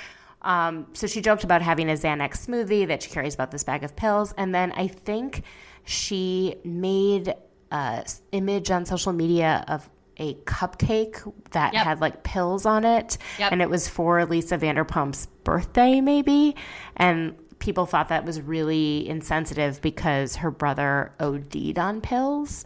[0.43, 3.83] Um, so she joked about having a Xanax smoothie that she carries about this bag
[3.83, 4.33] of pills.
[4.39, 5.43] And then I think
[5.85, 7.35] she made
[7.73, 9.89] a s- image on social media of
[10.21, 11.85] a cupcake that Yep.
[11.85, 13.19] had like pills on it.
[13.39, 13.53] Yep.
[13.53, 16.55] And it was for Lisa Vanderpump's birthday, maybe.
[16.97, 22.65] And people thought that was really insensitive because her brother OD'd on pills.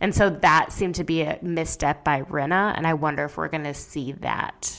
[0.00, 2.74] And so that seemed to be a misstep by Rinna.
[2.76, 4.76] And I wonder if we're going to see that.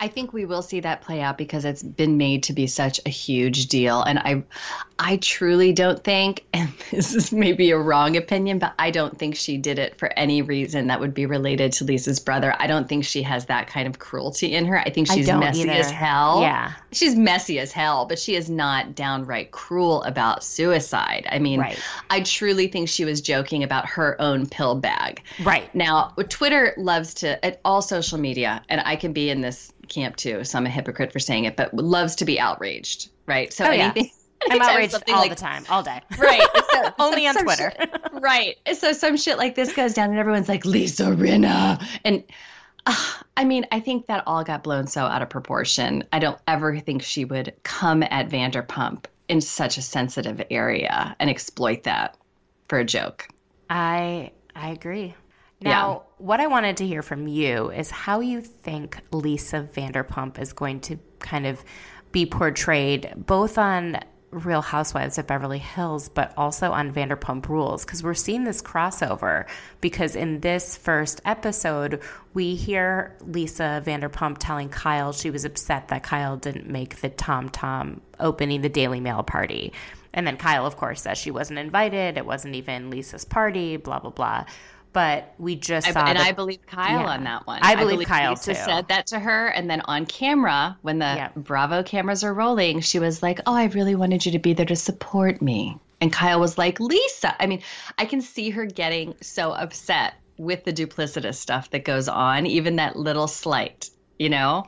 [0.00, 3.00] I think we will see that play out because it's been made to be such
[3.06, 4.02] a huge deal.
[4.02, 4.42] And I
[4.98, 9.34] I truly don't think, and this is maybe a wrong opinion, but I don't think
[9.36, 12.54] she did it for any reason that would be related to Lisa's brother.
[12.58, 14.78] I don't think she has that kind of cruelty in her.
[14.78, 15.72] I think she's don't messy either.
[15.72, 16.40] as hell.
[16.42, 16.72] Yeah.
[16.92, 21.26] She's messy as hell, but she is not downright cruel about suicide.
[21.30, 21.78] I mean, Right.
[22.10, 25.22] I truly think she was joking about her own pill bag.
[25.42, 25.72] Right.
[25.74, 30.16] Now, Twitter loves to, at all social media, and I can be in this camp
[30.16, 33.52] too, so I'm a hypocrite for saying it, but loves to be outraged, right?
[33.52, 33.92] So Oh, yeah.
[34.50, 36.00] I'm outraged all like- the time, all day.
[36.18, 36.42] Right.
[36.74, 37.72] So, Only on Twitter.
[37.78, 38.56] shit- right.
[38.74, 41.80] So some shit like this goes down, and everyone's like, Lisa Rinna.
[42.04, 42.24] And
[42.84, 46.02] uh, I mean, I think that all got blown so out of proportion.
[46.12, 51.30] I don't ever think she would come at Vanderpump in such a sensitive area and
[51.30, 52.16] exploit that
[52.68, 53.28] for a joke.
[53.70, 55.14] I I agree.
[55.60, 60.54] Now, what I wanted to hear from you is how you think Lisa Vanderpump is
[60.54, 61.62] going to kind of
[62.12, 68.02] be portrayed both on Real Housewives of Beverly Hills, but also on Vanderpump Rules, because
[68.02, 69.46] we're seeing this crossover.
[69.82, 72.00] Because in this first episode,
[72.32, 77.50] we hear Lisa Vanderpump telling Kyle she was upset that Kyle didn't make the Tom
[77.50, 79.74] Tom opening the Daily Mail party.
[80.14, 82.16] And then Kyle, of course, says she wasn't invited.
[82.16, 84.46] It wasn't even Lisa's party, blah, blah, blah.
[84.94, 86.04] But we just I, saw.
[86.06, 87.10] and the- I believe Kyle Yeah.
[87.12, 87.58] on that one.
[87.62, 88.60] I believe Kyle, Lisa too.
[88.60, 91.30] said that to her, and then on camera, when the.
[91.36, 94.64] Bravo cameras are rolling, she was like, "Oh, I really wanted you to be there
[94.66, 97.60] to support me." And Kyle was like, "Lisa." I mean,
[97.98, 102.76] I can see her getting so upset with the duplicitous stuff that goes on, even
[102.76, 104.64] that little slight, you know.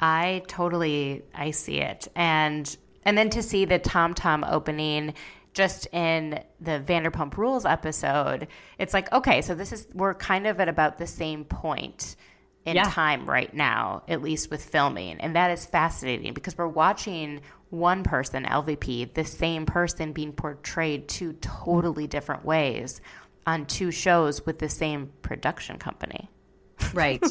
[0.00, 2.08] I totally I see it.
[2.16, 5.14] And and then to see the Tom Tom opening
[5.54, 10.60] just in the Vanderpump Rules episode, it's like, okay, so this is we're kind of
[10.60, 12.16] at about the same point
[12.64, 12.84] in Yeah.
[12.84, 15.20] time right now, at least with filming.
[15.20, 21.08] And that is fascinating because we're watching one person, LVP, the same person being portrayed
[21.08, 23.00] two totally different ways
[23.46, 26.28] on two shows with the same production company.
[26.94, 27.22] Right.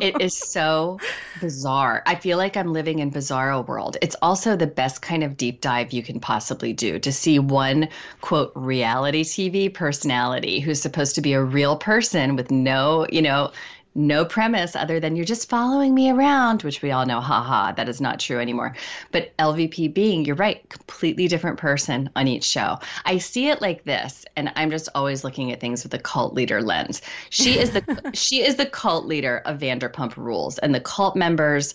[0.00, 0.98] it is so
[1.40, 2.02] bizarre.
[2.06, 3.96] I feel like I'm living in bizarro world.
[4.02, 7.88] It's also the best kind of deep dive you can possibly do to see one
[8.20, 13.52] quote reality TV personality who's supposed to be a real person with no, you know,
[13.94, 17.88] no premise other than you're just following me around, which we all know, haha, that
[17.88, 18.74] is not true anymore.
[19.10, 22.78] But LVP being, you're right, completely different person on each show.
[23.04, 26.34] I see it like this, and I'm just always looking at things with a cult
[26.34, 27.02] leader lens.
[27.30, 31.74] She is the she is the cult leader of Vanderpump Rules, and the cult members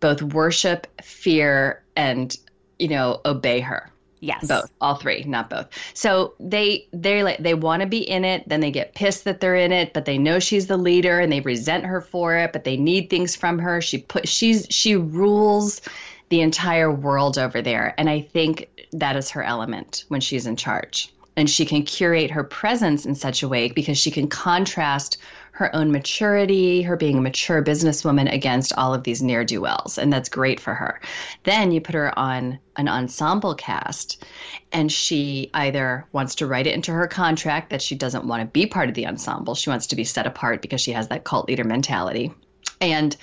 [0.00, 2.36] both worship, fear, and
[2.78, 4.46] you know obey her Yes.
[4.46, 4.70] both.
[4.80, 5.68] All three not both.
[5.94, 9.40] So they they like they want to be in it then they get pissed that
[9.40, 12.52] they're in it but they know she's the leader and they resent her for it
[12.52, 13.80] but they need things from her.
[13.80, 15.80] She put she's she rules
[16.28, 20.56] the entire world over there and i think that is her element when she's in
[20.56, 21.12] charge.
[21.36, 25.18] And she can curate her presence in such a way because she can contrast
[25.56, 29.96] her own maturity, her being a mature businesswoman against all of these ne'er do wells.
[29.96, 31.00] And that's great for her.
[31.44, 34.22] Then you put her on an ensemble cast,
[34.70, 38.46] and she either wants to write it into her contract that she doesn't want to
[38.46, 39.54] be part of the ensemble.
[39.54, 42.34] She wants to be set apart because she has that cult leader mentality.
[42.78, 43.16] And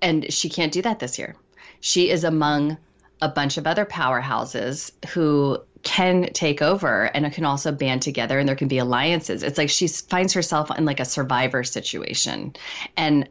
[0.00, 1.36] and she can't do that this year.
[1.80, 2.78] She is among
[3.20, 8.38] a bunch of other powerhouses who can take over and it can also band together
[8.38, 9.42] and there can be alliances.
[9.42, 12.54] It's like she finds herself in like a survivor situation.
[12.96, 13.28] And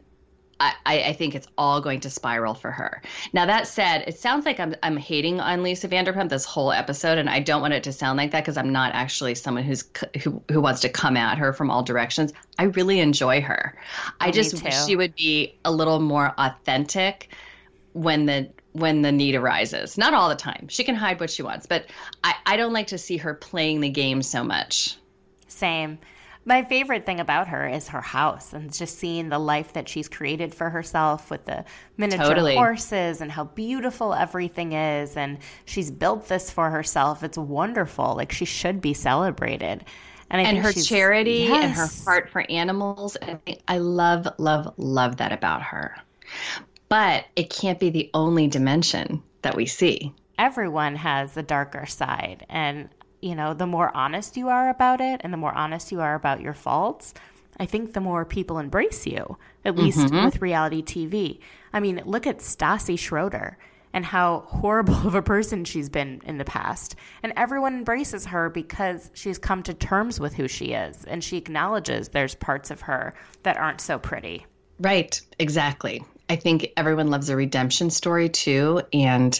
[0.60, 3.00] I, I think it's all going to spiral for her.
[3.32, 7.18] Now that said, it sounds like I'm I'm hating on Lisa Vanderpump this whole episode,
[7.18, 9.88] and I don't want it to sound like that because I'm not actually someone who's
[10.22, 12.32] who who wants to come at her from all directions.
[12.58, 13.78] I really enjoy her.
[14.20, 14.64] I oh, just too.
[14.64, 17.28] wish she would be a little more authentic
[17.92, 19.98] when the when the need arises.
[19.98, 20.68] Not all the time.
[20.68, 21.86] She can hide what she wants, but
[22.22, 24.96] I, I don't like to see her playing the game so much.
[25.48, 25.98] Same.
[26.44, 30.08] My favorite thing about her is her house and just seeing the life that she's
[30.08, 31.64] created for herself with the
[31.98, 32.54] miniature Totally.
[32.54, 35.14] horses and how beautiful everything is.
[35.14, 37.22] And she's built this for herself.
[37.22, 38.14] It's wonderful.
[38.16, 39.84] Like she should be celebrated.
[40.30, 43.18] And, I and think her charity and her heart for animals.
[43.20, 45.96] I, I love, love, love that about her.
[46.88, 50.12] But it can't be the only dimension that we see.
[50.38, 52.88] everyone has a darker side and
[53.20, 56.14] you know the more honest you are about it and the more honest you are
[56.14, 57.12] about your faults
[57.60, 60.24] I think the more people embrace you, at least mm-hmm.
[60.24, 61.40] with reality TV.
[61.72, 63.58] I mean, look at Stassi Schroeder
[63.92, 66.94] and how horrible of a person she's been in the past.
[67.22, 71.36] And everyone embraces her because she's come to terms with who she is and she
[71.36, 74.46] acknowledges there's parts of her that aren't so pretty.
[74.78, 76.04] Right, exactly.
[76.28, 78.82] I think everyone loves a redemption story too.
[78.92, 79.38] And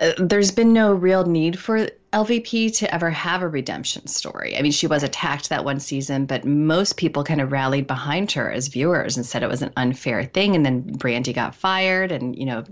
[0.00, 4.56] uh, there's been no real need for LVP to ever have a redemption story.
[4.56, 8.32] I mean, she was attacked that one season, but most people kind of rallied behind
[8.32, 10.54] her as viewers and said it was an unfair thing.
[10.54, 12.64] And then Brandi got fired, and you know,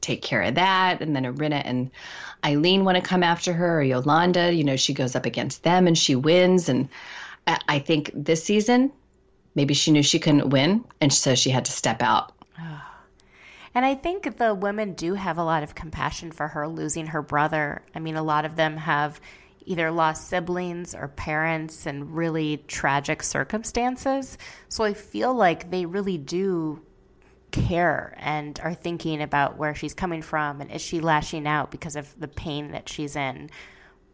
[0.00, 1.00] take care of that.
[1.00, 1.90] And then Rinna and
[2.44, 4.52] Eileen want to come after her, or Yolanda.
[4.52, 6.68] You know, she goes up against them and she wins.
[6.68, 6.88] And
[7.46, 8.92] I think this season,
[9.54, 12.32] maybe she knew she couldn't win, and so she had to step out.
[13.74, 17.22] And I think the women do have a lot of compassion for her losing her
[17.22, 17.82] brother.
[17.94, 19.20] I mean, a lot of them have
[19.64, 24.36] either lost siblings or parents in really tragic circumstances.
[24.68, 26.82] So I feel like they really do
[27.50, 31.96] care and are thinking about where she's coming from and is she lashing out because
[31.96, 33.50] of the pain that she's in.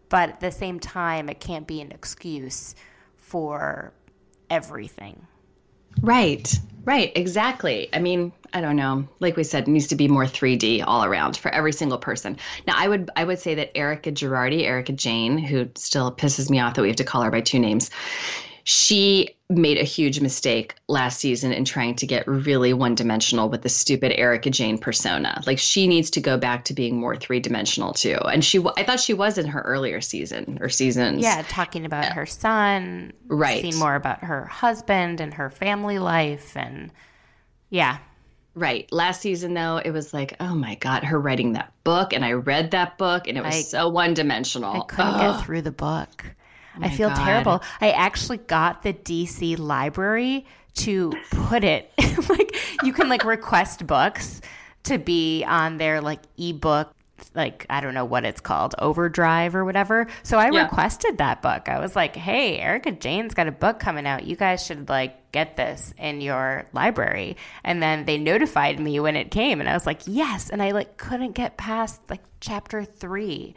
[0.09, 2.75] But at the same time, it can't be an excuse
[3.17, 3.93] for
[4.51, 5.27] everything.
[6.01, 6.53] Right,
[6.85, 7.89] right, exactly.
[7.93, 9.07] I mean, I don't know.
[9.21, 12.39] Like we said, it needs to be more 3D all around for every single person.
[12.67, 16.61] Now, I would I would say that Erika Girardi, Erika Jayne, who still pisses me
[16.61, 17.91] off that we have to call her by two names,
[18.71, 23.63] she made a huge mistake last season in trying to get really one dimensional with
[23.63, 25.41] the stupid Erika Jayne persona.
[25.47, 28.19] Like she needs to go back to being more three dimensional too.
[28.19, 31.23] And she, I thought she was in her earlier season or seasons.
[31.23, 32.13] Yeah, talking about yeah.
[32.13, 33.63] her son, right?
[33.63, 36.91] Seeing more about her husband and her family life, and
[37.71, 37.97] yeah.
[38.55, 38.87] Right.
[38.93, 42.13] Last season, though, it was like, oh my God, her writing that book.
[42.13, 44.83] And I read that book and it was I, so one dimensional.
[44.83, 45.39] I couldn't Ugh.
[45.39, 46.25] get through the book.
[46.81, 47.25] Oh I feel God.
[47.25, 47.63] terrible.
[47.81, 51.91] I actually got the DC library to put it
[52.29, 54.41] like you can like request books
[54.85, 56.95] to be on their like ebook
[57.35, 60.07] like I don't know what it's called, Overdrive or whatever.
[60.23, 60.63] So I yeah.
[60.63, 61.69] requested that book.
[61.69, 64.25] I was like, "Hey, Erika Jayne's got a book coming out.
[64.25, 69.17] You guys should like get this in your library." And then they notified me when
[69.17, 72.85] it came, and I was like, "Yes!" And I like couldn't get past like chapter
[72.85, 73.55] three.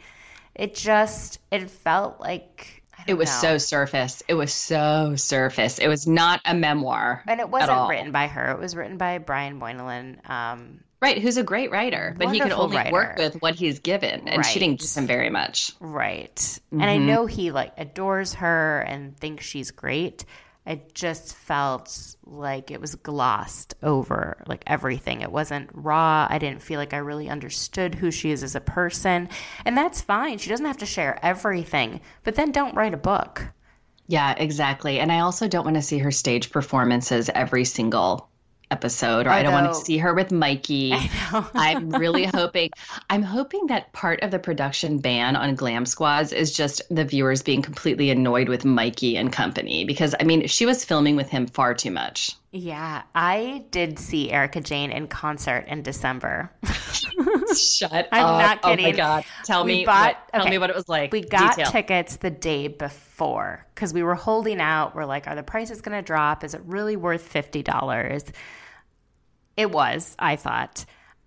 [0.54, 3.40] It just it felt like it was know.
[3.40, 4.22] so surface.
[4.28, 5.78] It was so surface.
[5.78, 7.22] It was not a memoir.
[7.26, 8.50] And it wasn't written by her.
[8.50, 10.20] It was written by Brian Moylan.
[10.26, 12.92] Um, right, who's a great writer, but he can only writer.
[12.92, 14.28] work with what he's given.
[14.28, 14.46] And right.
[14.46, 15.72] she didn't give him very much.
[15.80, 16.34] Right.
[16.34, 16.80] Mm-hmm.
[16.80, 17.06] And I mm-hmm.
[17.06, 20.24] know he like adores her and thinks she's great.
[20.64, 25.20] I just felt like it was glossed over, like everything.
[25.20, 26.26] It wasn't raw.
[26.30, 29.28] I didn't feel like I really understood who she is as a person.
[29.64, 30.38] And that's fine.
[30.38, 33.44] She doesn't have to share everything, but then don't write a book.
[34.06, 35.00] Yeah, exactly.
[35.00, 38.28] And I also don't want to see her stage performances every single
[38.72, 40.94] episode or I, I don't want to see her with Mikey.
[41.54, 42.70] I'm really hoping
[43.10, 47.42] I'm hoping that part of the production ban on glam squads is just the viewers
[47.42, 51.46] being completely annoyed with Mikey and company because I mean she was filming with him
[51.46, 52.36] far too much.
[52.54, 56.50] Yeah, I did see Erika Jayne in concert in December.
[57.56, 58.42] Shut I'm up.
[58.42, 58.84] not kidding.
[58.84, 59.24] Oh my god.
[59.44, 60.50] Tell we me bought, what, tell okay.
[60.50, 61.12] me what it was like.
[61.12, 61.72] We got Detail.
[61.72, 64.94] tickets the day before cuz we were holding out.
[64.94, 66.44] We're like are the prices going to drop?
[66.44, 68.32] Is it really worth $50?
[69.56, 70.84] It was, I thought.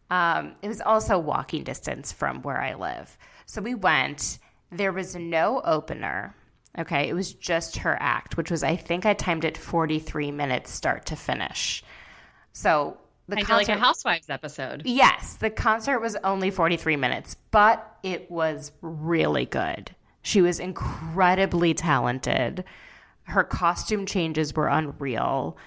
[0.10, 3.18] Um, it was also walking distance from where I live.
[3.46, 4.40] So we went.
[4.72, 6.36] There was no opener.
[6.78, 7.08] Okay.
[7.08, 11.06] It was just her act, which was, I think I timed it 43 minutes start
[11.08, 11.84] to finish.
[12.54, 14.84] So the concert, like a Housewives episode.
[14.86, 15.36] Yes.
[15.36, 19.96] The concert was only 43 minutes, but it was really good.
[20.22, 22.64] She was incredibly talented.
[23.24, 25.58] Her costume changes were unreal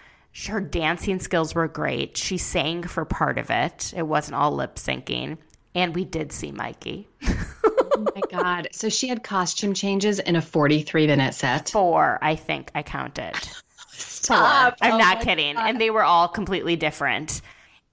[0.46, 2.16] her dancing skills were great.
[2.16, 3.92] She sang for part of it.
[3.96, 5.38] It wasn't all lip syncing.
[5.74, 7.08] And we did see Mikey.
[7.64, 8.68] oh my God.
[8.72, 11.70] So she had costume changes in a 43 minute set?
[11.70, 13.34] Four, I think I counted.
[13.90, 14.76] Stop.
[14.80, 15.54] i I'm oh not kidding.
[15.54, 15.68] God.
[15.68, 17.42] And they were all completely different.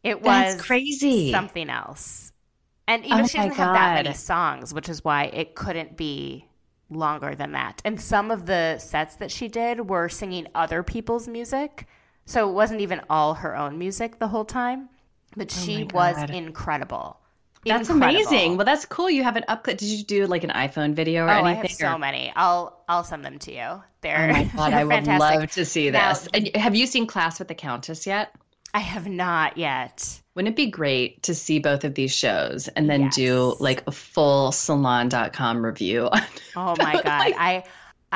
[0.03, 1.31] It was That's crazy.
[1.31, 2.31] Something else.
[2.87, 6.47] And even oh she doesn't have that many songs, which is why it couldn't be
[6.89, 7.81] longer than that.
[7.83, 11.87] And some of the sets that she did were singing other people's music.
[12.25, 14.89] So it wasn't even all her own music the whole time,
[15.35, 17.19] but oh she was incredible.
[17.65, 18.21] That's incredible.
[18.21, 18.57] amazing.
[18.57, 19.09] Well, that's cool.
[19.09, 19.77] You have an upclick.
[19.77, 21.45] Did you do like an iPhone video or anything?
[21.45, 21.85] oh, anything?
[21.85, 22.33] I have so many.
[22.35, 23.83] I'll I'll send them to you.
[24.01, 26.25] They're oh my god, I would love to see this.
[26.25, 28.31] Now, and have you seen Class with the Countess yet?
[28.75, 30.21] I have not yet.
[30.35, 33.15] Wouldn't it be great to see both of these shows and then yes.
[33.15, 36.09] do like a full salon.com review?
[36.57, 37.05] oh my god.
[37.05, 37.63] like, I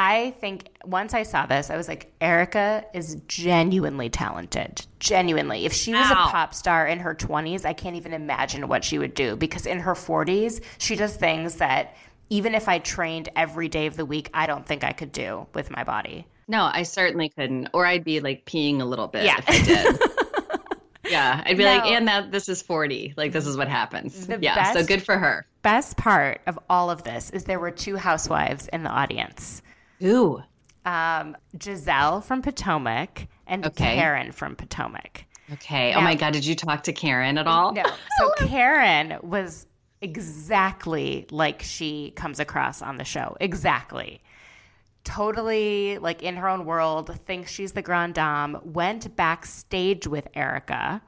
[0.02, 4.86] I think once I saw this, I was like, Erika is genuinely talented.
[5.00, 5.66] Genuinely.
[5.66, 6.14] If she was Ow.
[6.14, 9.66] a pop star in her 20s, I can't even imagine what she would do because
[9.66, 11.98] in her 40s, she does things that
[12.30, 15.48] even if I trained every day of the week, I don't think I could do
[15.54, 16.26] with my body.
[16.48, 17.68] No, I certainly couldn't.
[17.74, 19.40] Or I'd be like peeing a little bit Yeah.
[19.40, 20.62] if I did.
[21.12, 21.44] yeah.
[21.46, 23.16] I'd be like, and that this is 40.
[23.18, 24.28] Like this is what happens.
[24.28, 24.72] The yeah.
[24.72, 25.46] So good for her.
[25.62, 29.62] Best part of all of this is there were two housewives in the audience.
[30.04, 30.42] Ooh.
[30.86, 33.96] Um, Gizelle from Potomac and Okay.
[33.96, 35.26] Karen from Potomac.
[35.54, 35.92] Okay.
[35.92, 36.34] Now- oh my God.
[36.34, 37.74] Did you talk to Karen at all?
[37.74, 37.84] No.
[38.20, 39.66] So Karen was
[40.02, 43.36] exactly like she comes across on the show.
[43.40, 44.22] Exactly.
[45.04, 51.02] Totally like in her own world, thinks she's the grand dame, went backstage with Erika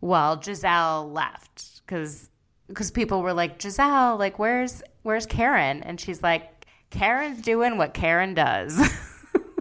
[0.00, 2.30] while Gizelle left because
[2.68, 5.82] because people were like, Gizelle, like where's where's Karen?
[5.82, 6.57] And she's like,
[6.90, 8.78] Karen's doing what Karen does.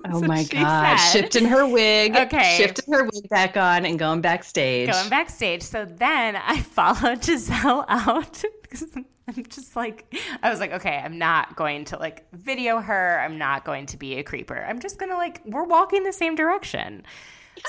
[0.10, 0.98] Oh my God.
[0.98, 2.16] said- Shifting her wig.
[2.16, 2.56] Okay.
[2.58, 4.90] Shifting her wig back on and going backstage.
[4.90, 5.64] going backstage.
[5.64, 8.86] So then I followed Gizelle out because
[9.28, 13.20] I'm just like, I was like, okay, I'm not going to like video her.
[13.20, 14.64] I'm not going to be a creeper.
[14.64, 17.04] I'm just gonna like, we're walking the same direction.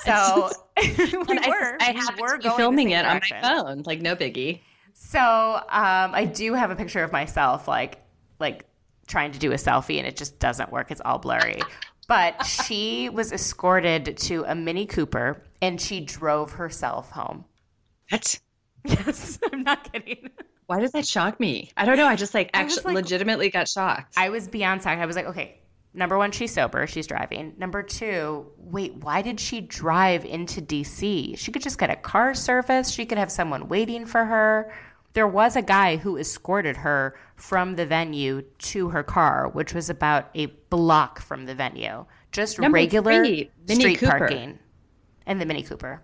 [0.04, 3.82] So we I, were, I we happened were to going filming it on my phone.
[3.84, 4.60] Like no biggie.
[4.92, 5.62] So um,
[6.14, 8.02] I do have a picture of myself, like
[8.38, 8.67] like
[9.08, 10.90] trying to do a selfie, and it just doesn't work.
[10.90, 11.60] It's all blurry.
[12.06, 17.44] But she was escorted to a Mini Cooper, and she drove herself home.
[18.10, 18.38] What?
[18.84, 20.30] Yes, I'm not kidding.
[20.66, 21.70] Why does that shock me?
[21.76, 22.06] I don't know.
[22.06, 24.14] I just like actually like- legitimately got shocked.
[24.16, 25.00] I was beyond shocked.
[25.00, 25.60] I was like, okay,
[25.94, 26.86] number one, she's sober.
[26.86, 27.54] She's driving.
[27.58, 31.36] Number two, wait, why did she drive into DC?
[31.38, 32.90] She could just get a car service.
[32.90, 34.72] She could have someone waiting for her.
[35.18, 39.90] There was a guy who escorted her from the venue to her car, which was
[39.90, 42.06] about a block from the venue.
[42.30, 44.16] Just Number regular three, Mini street Cooper.
[44.18, 44.60] parking.
[45.26, 46.00] And the Mini Cooper.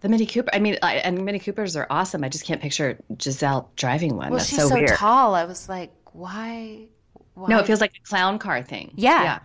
[0.00, 0.48] the Mini Cooper.
[0.54, 2.24] I mean, I, and Mini Coopers are awesome.
[2.24, 4.30] I just can't picture Gizelle driving one.
[4.30, 4.88] Well, That's she's so, so, weird.
[4.88, 5.34] tall.
[5.34, 6.86] I was like, why?
[7.34, 7.48] why?
[7.48, 8.92] No, it feels like a clown car thing.
[8.96, 9.22] Yeah.
[9.22, 9.38] Yeah.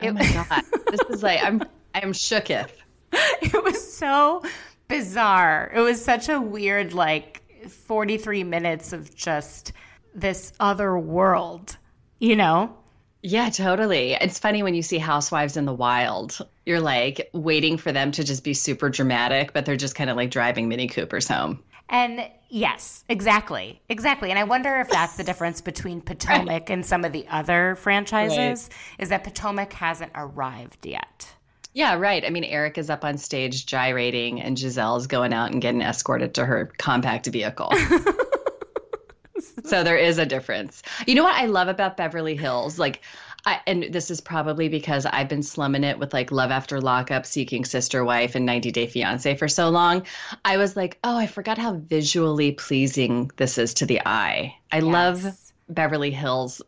[0.00, 0.62] Oh It- my god.
[0.92, 1.60] this is like I'm
[1.92, 2.70] I'm shooketh.
[3.12, 4.44] it was so
[4.86, 5.72] bizarre.
[5.74, 9.72] It was such a weird, like, 43 minutes of just
[10.14, 11.76] this other world,
[12.18, 12.76] you know?
[13.22, 14.14] Yeah, totally.
[14.14, 16.38] It's funny when you see housewives in the wild.
[16.66, 20.16] You're like waiting for them to just be super dramatic, but they're just kind of
[20.16, 21.62] like driving Mini Coopers home.
[21.88, 23.80] And yes, exactly.
[23.88, 24.30] Exactly.
[24.30, 28.70] And I wonder if that's the difference between Potomac and some of the other franchises
[28.98, 31.32] is that Potomac hasn't arrived yet.
[31.74, 32.24] Yeah, right.
[32.24, 35.80] I mean, Eric is up on stage gyrating, and Gizelle is going out and getting
[35.80, 37.72] escorted to her compact vehicle.
[39.64, 40.82] so there is a difference.
[41.06, 42.78] You know what I love about Beverly Hills?
[42.78, 43.00] Like,
[43.46, 47.24] I, and this is probably because I've been slumming it with like Love After Lockup,
[47.24, 50.04] Seeking Sister Wife, and 90 Day Fiance for so long.
[50.44, 54.56] I was like, oh, I forgot how visually pleasing this is to the eye.
[54.70, 55.24] I love
[55.68, 56.60] Beverly Hills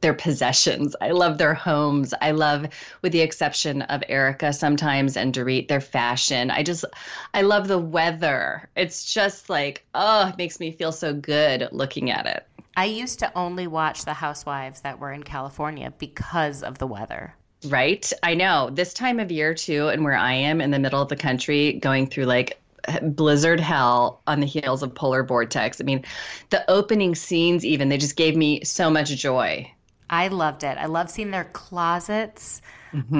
[0.00, 0.96] their possessions.
[1.00, 2.12] I love their homes.
[2.20, 2.68] I love,
[3.02, 6.50] with the exception of Erika sometimes and Dorit, their fashion.
[6.50, 6.84] I just,
[7.32, 8.68] I love the weather.
[8.76, 12.46] It's just like, oh, it makes me feel so good looking at it.
[12.76, 17.34] I used to only watch the housewives that were in California because of the weather.
[17.66, 18.12] Right?
[18.22, 18.70] I know.
[18.70, 21.74] This time of year, too, and where I am in the middle of the country,
[21.74, 22.60] going through like
[23.02, 25.80] blizzard hell on the heels of polar vortex.
[25.80, 26.04] I mean,
[26.50, 29.70] the opening scenes, even, they just gave me so much joy.
[30.10, 30.76] I loved it.
[30.78, 32.60] I love seeing their closets.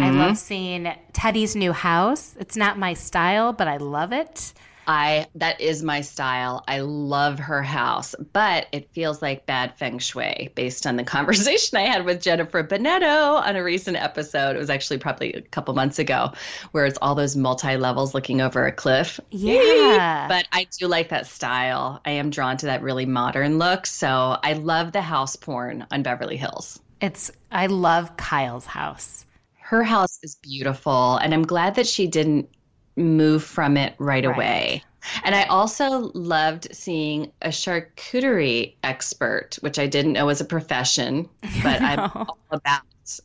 [0.00, 0.10] I Mm-hmm.
[0.10, 2.36] love seeing Teddi's new house.
[2.40, 4.52] It's not my style, but I love it.
[4.86, 6.64] I that is my style.
[6.68, 11.78] I love her house, but it feels like bad feng shui based on the conversation
[11.78, 14.56] I had with Jennifer Bonetto on a recent episode.
[14.56, 16.32] It was actually probably a couple months ago,
[16.72, 19.20] where it's all those multi levels looking over a cliff.
[19.30, 20.28] Yeah.
[20.34, 22.00] But I do like that style.
[22.04, 23.86] I am drawn to that really modern look.
[23.86, 26.80] So I love the house porn on Beverly Hills.
[27.00, 29.26] It's I love Kyle's house.
[29.58, 32.48] Her house is beautiful, and I'm glad that she didn't
[32.96, 34.34] move from it right, Right.
[34.36, 34.84] away.
[35.24, 41.28] And I also loved seeing a charcuterie expert, which I didn't know was a profession,
[41.62, 42.82] but I'm all about.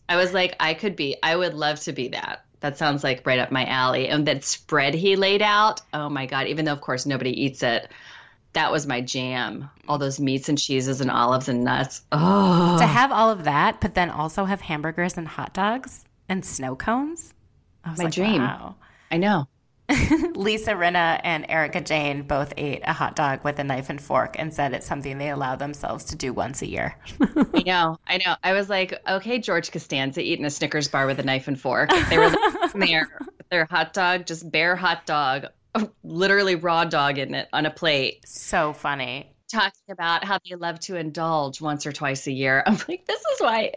[0.10, 2.44] I was like, I could be, I would love to be that.
[2.60, 4.10] That sounds like right up my alley.
[4.10, 7.64] And that spread he laid out, oh my God, even though, of course, nobody eats
[7.64, 7.90] it,
[8.54, 9.70] that was my jam.
[9.88, 12.02] All those meats and cheeses and olives and nuts.
[12.12, 16.44] Oh, To have all of that, but then also have hamburgers and hot dogs and
[16.44, 17.34] snow cones.
[17.86, 18.42] I was My like, dream.
[18.42, 18.76] Wow.
[19.12, 19.48] I know.
[20.36, 24.36] Lisa Rinna and Erika Jayne both ate a hot dog with a knife and fork
[24.38, 26.96] and said it's something they allow themselves to do once a year.
[27.54, 28.36] I know, I know.
[28.44, 31.90] I was like, okay, George Costanza eating a Snickers bar with a knife and fork.
[32.10, 32.34] They were
[32.76, 33.10] there
[33.50, 35.48] their hot dog, just bare hot dog,
[36.04, 38.28] literally raw dog in it on a plate.
[38.28, 42.64] So funny talking about how they love to indulge once or twice a year.
[42.66, 43.72] I'm like, this is why.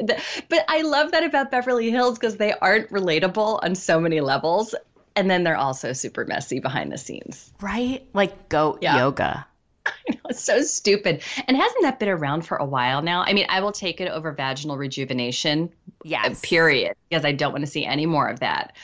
[0.49, 4.75] But I love that about Beverly Hills because they aren't relatable on so many levels.
[5.17, 7.53] And then they're also super messy behind the scenes.
[7.61, 8.07] Right?
[8.15, 8.97] Like goat yeah.
[8.99, 9.47] yoga.
[9.87, 11.23] I know, it's so stupid.
[11.47, 13.23] And hasn't that been around for a while now?
[13.23, 15.71] I mean, I will take it over vaginal rejuvenation.
[15.89, 16.41] Uh, yes.
[16.41, 16.95] Period.
[17.09, 18.75] Because I don't want to see any more of that.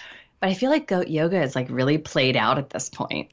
[0.41, 3.31] But I feel like goat yoga is like really played out at this point.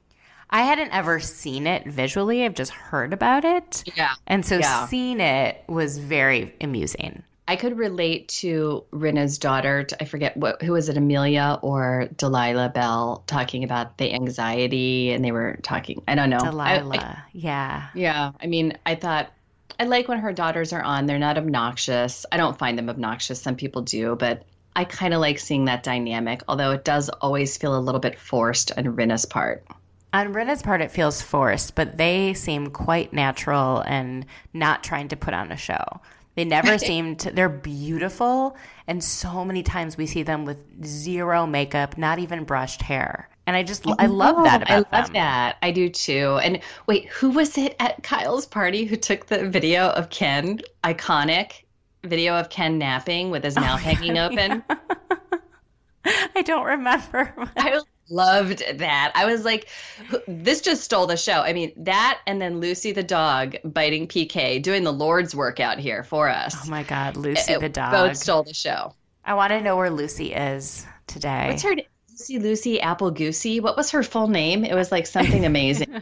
[0.50, 2.46] I hadn't ever seen it visually.
[2.46, 3.84] I've just heard about it.
[3.96, 4.14] Yeah.
[4.28, 4.88] And so yeah.
[4.88, 7.24] seeing it was very amusing.
[7.48, 9.84] I could relate to Rinna's daughter.
[9.84, 15.12] To, I forget what who was it, Amelia or Delilah Belle, talking about the anxiety,
[15.12, 16.02] and they were talking.
[16.08, 16.39] I don't know.
[16.39, 18.32] Delilah, I, I, yeah, yeah.
[18.41, 19.32] I mean, I thought
[19.80, 21.06] I like when her daughters are on.
[21.06, 22.26] They're not obnoxious.
[22.32, 23.41] I don't find them obnoxious.
[23.41, 24.43] Some people do, but
[24.76, 26.41] I kind of like seeing that dynamic.
[26.48, 29.66] Although it does always feel a little bit forced on Rinna's part.
[30.14, 35.18] On Rinna's part, it feels forced, but they seem quite natural and not trying to
[35.18, 35.84] put on a show.
[36.36, 38.56] They never seem to, they're beautiful.
[38.88, 43.30] And so many times we see them with zero makeup, not even brushed hair.
[43.48, 45.14] And I just, I, I love that about I love them.
[45.14, 45.58] that.
[45.62, 46.40] I do too.
[46.44, 50.60] And wait, who was it at Kyle's party who took the video of Ken?
[50.84, 51.66] Iconic
[52.06, 54.64] video of Ken napping with his mouth oh hanging God, open.
[56.36, 57.34] I don't remember.
[57.58, 59.12] I loved that.
[59.16, 59.68] I was like,
[60.28, 61.41] this just stole the show.
[61.41, 65.80] I mean, that and then Lucy the dog biting PK, doing the Lord's work out
[65.80, 66.56] here for us.
[66.66, 67.91] Oh my God, Lucy it, the dog.
[67.91, 68.93] Both stole the show.
[69.24, 71.49] I want to know where Lucy is today.
[71.49, 71.76] What's her
[72.12, 73.60] Lucy Lucy Apple Goosey?
[73.60, 74.64] What was her full name?
[74.64, 76.01] It was like something amazing.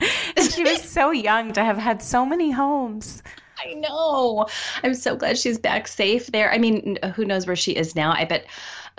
[0.54, 3.22] she was so young to have had so many homes.
[3.58, 4.46] I know.
[4.84, 6.52] I'm so glad she's back safe there.
[6.52, 8.12] I mean, who knows where she is now?
[8.12, 8.46] I bet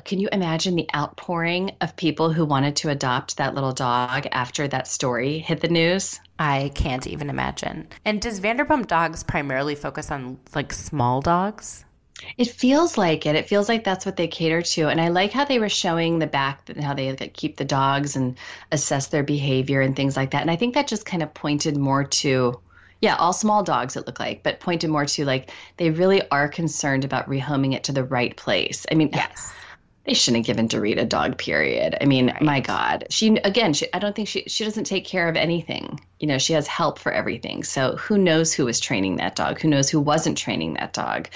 [0.05, 4.67] can you imagine the outpouring of people who wanted to adopt that little dog after
[4.67, 6.19] that story hit the news?
[6.37, 7.87] I can't even imagine.
[8.05, 11.85] And does Vanderpump Dogs primarily focus on like small dogs?
[12.37, 13.35] It feels like it.
[13.35, 14.89] It feels like that's what they cater to.
[14.89, 18.15] And I like how they were showing the back, and how they keep the dogs
[18.15, 18.37] and
[18.71, 20.41] assess their behavior and things like that.
[20.41, 22.59] And I think that just kind of pointed more to,
[23.01, 26.49] yeah, all small dogs it looked like, but pointed more to like they really are
[26.49, 28.85] concerned about rehoming it to the right place.
[28.91, 29.53] I mean, yes
[30.09, 31.37] they shouldn't have given Dorit a dog.
[31.37, 31.95] Period.
[32.01, 32.41] I mean, right.
[32.41, 33.73] my God, she again.
[33.73, 35.99] She, I don't think she she doesn't take care of anything.
[36.19, 37.63] You know, she has help for everything.
[37.63, 39.61] So who knows who was training that dog?
[39.61, 41.29] Who knows who wasn't training that dog?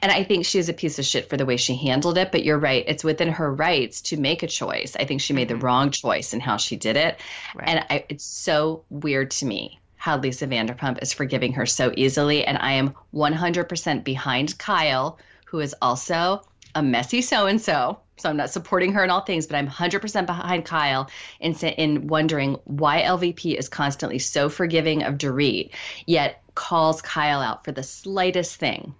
[0.00, 2.30] And I think she's a piece of shit for the way she handled it.
[2.30, 4.94] But you're right; it's within her rights to make a choice.
[4.94, 5.64] I think she made the mm-hmm.
[5.64, 7.18] wrong choice in how she did it,
[7.56, 7.68] right.
[7.68, 12.44] and I, it's so weird to me how Lisa Vanderpump is forgiving her so easily.
[12.44, 16.42] And I am 100% behind Kyle, who is also
[16.74, 19.68] a messy so and so so I'm not supporting her in all things, but I'm
[19.68, 21.10] 100% behind Kyle
[21.40, 25.70] in, in wondering why LVP is constantly so forgiving of Dorit,
[26.06, 28.94] yet calls Kyle out for the slightest thing.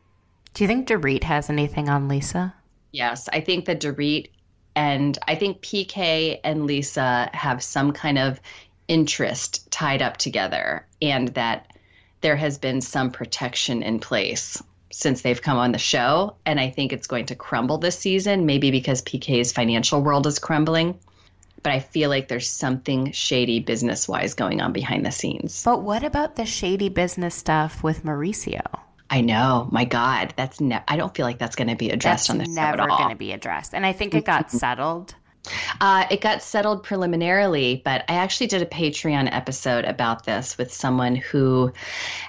[0.55, 2.55] Do you think Dorit has anything on Lisa?
[2.93, 4.31] Yes, I think that Dorit
[4.75, 8.41] and I think PK and Lisa have some kind of
[8.89, 11.67] interest tied up together and that
[12.21, 16.37] there has been some protection in place since they've come on the show.
[16.45, 20.39] And I think it's going to crumble this season, maybe because PK's financial world is
[20.39, 20.99] crumbling.
[21.63, 25.63] But I feel like there's something shady business wise going on behind the scenes.
[25.63, 28.63] But what about the shady business stuff with Mauricio?
[29.11, 29.69] I know.
[29.71, 32.39] My God, that's ne- I don't feel like that's going to be addressed that's on
[32.39, 32.87] the show at all.
[32.87, 35.15] Never going to be addressed, and I think it got settled.
[35.81, 40.73] Uh, it got settled preliminarily, but I actually did a Patreon episode about this with
[40.73, 41.73] someone who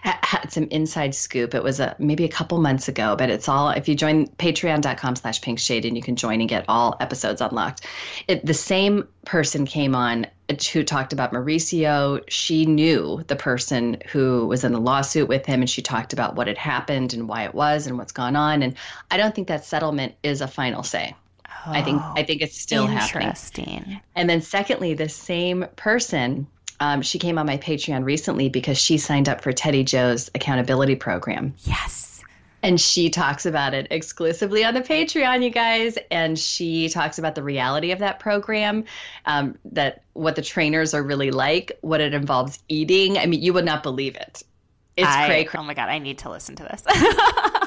[0.03, 1.53] ha- had some inside scoop.
[1.53, 5.17] It was a maybe a couple months ago, but it's all if you join patreon.com
[5.17, 7.85] slash pink shade and you can join and get all episodes unlocked.
[8.27, 10.27] It, the same person came on
[10.73, 12.21] who talked about Mauricio.
[12.27, 16.35] She knew the person who was in the lawsuit with him, and she talked about
[16.35, 18.63] what had happened and why it was and what's gone on.
[18.63, 18.75] And
[19.09, 21.15] I don't think that settlement is a final say.
[21.65, 23.65] Oh, I think I think it's still interesting.
[23.65, 24.01] happening.
[24.15, 26.47] And then secondly, the same person,
[26.79, 30.95] um, she came on my Patreon recently because she signed up for Teddi Jo's accountability
[30.95, 31.53] program.
[31.63, 32.23] Yes.
[32.63, 35.97] And she talks about it exclusively on the Patreon, you guys.
[36.11, 38.85] And she talks about the reality of that program,
[39.25, 43.17] um, that what the trainers are really like, what it involves eating.
[43.17, 44.43] I mean, you would not believe it.
[44.97, 45.49] It's crazy.
[45.55, 46.83] Oh my god, I need to listen to this.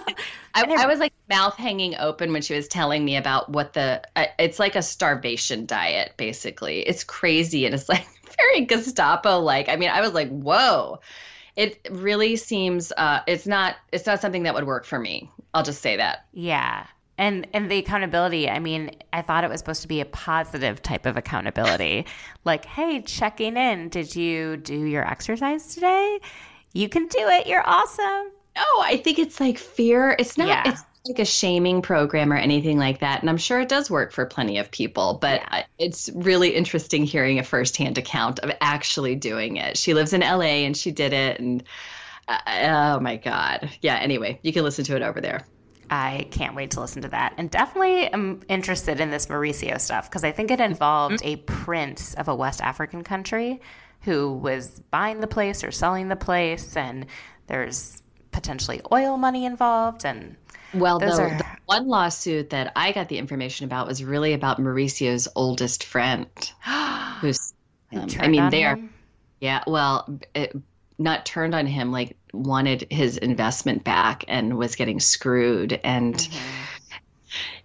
[0.54, 4.02] I, I, was like mouth hanging open when she was telling me about what the
[4.14, 6.80] uh, it's like a starvation diet basically.
[6.80, 8.06] It's crazy and it's like
[8.36, 11.00] very gestapo like i mean i was like whoa.
[11.56, 15.30] It really seems uh, it's not it's not something that would work for me.
[15.54, 16.26] I'll just say that.
[16.32, 16.84] Yeah.
[17.16, 20.82] And and the accountability i mean i thought it was supposed to be a positive
[20.82, 22.06] type of accountability.
[22.44, 23.88] Like hey checking in.
[23.88, 26.20] Did you do your exercise today?
[26.74, 27.46] You can do it.
[27.46, 30.62] You're awesome no i think it's like fear it's not yeah.
[30.66, 34.12] it's like a shaming program or anything like that and i'm sure it does work
[34.12, 35.64] for plenty of people but yeah.
[35.78, 40.40] it's really interesting hearing a firsthand account of actually doing it she lives in la
[40.40, 41.62] and she did it and
[42.28, 42.38] uh,
[42.96, 45.44] oh my god yeah anyway you can listen to it over there
[45.90, 47.34] I can't wait to listen to that.
[47.36, 51.28] And definitely am interested in this Mauricio stuff because I think it involved mm-hmm.
[51.28, 53.60] a prince of a West African country
[54.02, 56.76] who was buying the place or selling the place.
[56.76, 57.06] And
[57.46, 58.02] there's
[58.34, 60.04] potentially oil money involved.
[60.04, 60.36] And
[60.74, 61.38] well, the, are...
[61.38, 66.26] the one lawsuit that I got the information about was really about Mauricio's oldest friend,
[67.20, 67.54] who's,
[67.92, 68.78] um, I mean, they are,
[69.40, 70.54] yeah, well, it,
[70.98, 75.80] not turned on him, like wanted his investment back and was getting screwed.
[75.84, 76.98] And mm-hmm.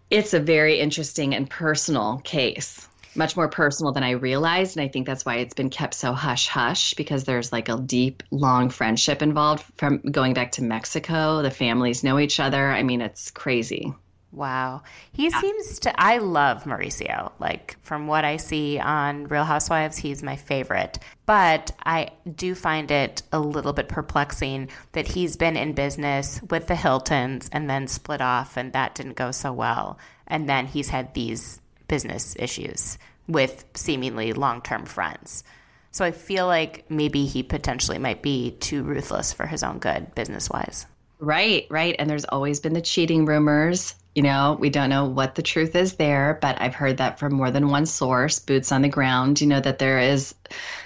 [0.10, 4.78] it's a very interesting and personal case, much more personal than I realized.
[4.78, 7.78] And I think that's why it's been kept so hush hush because there's like a
[7.78, 11.42] deep, long friendship involved from going back to Mexico.
[11.42, 12.72] The families know each other.
[12.72, 13.94] I mean, it's crazy.
[14.32, 14.84] Wow.
[15.12, 15.42] He yeah.
[15.42, 17.32] seems to, I love Mauricio.
[17.40, 21.00] Like, from what I see on Real Housewives, he's my favorite.
[21.26, 26.68] But I do find it a little bit perplexing that he's been in business with
[26.68, 29.98] the Hiltons and then split off, and that didn't go so well.
[30.28, 31.60] And then he's had these
[31.90, 35.44] business issues with seemingly long term friends.
[35.92, 40.16] So I feel like maybe he potentially might be too ruthless for his own good
[40.16, 40.86] business wise.
[41.20, 41.96] Right, right.
[42.00, 43.96] And there's always been the cheating rumors.
[44.16, 47.34] You know, we don't know what the truth is there, but I've heard that from
[47.34, 50.34] more than one source, boots on the ground, you know, that there is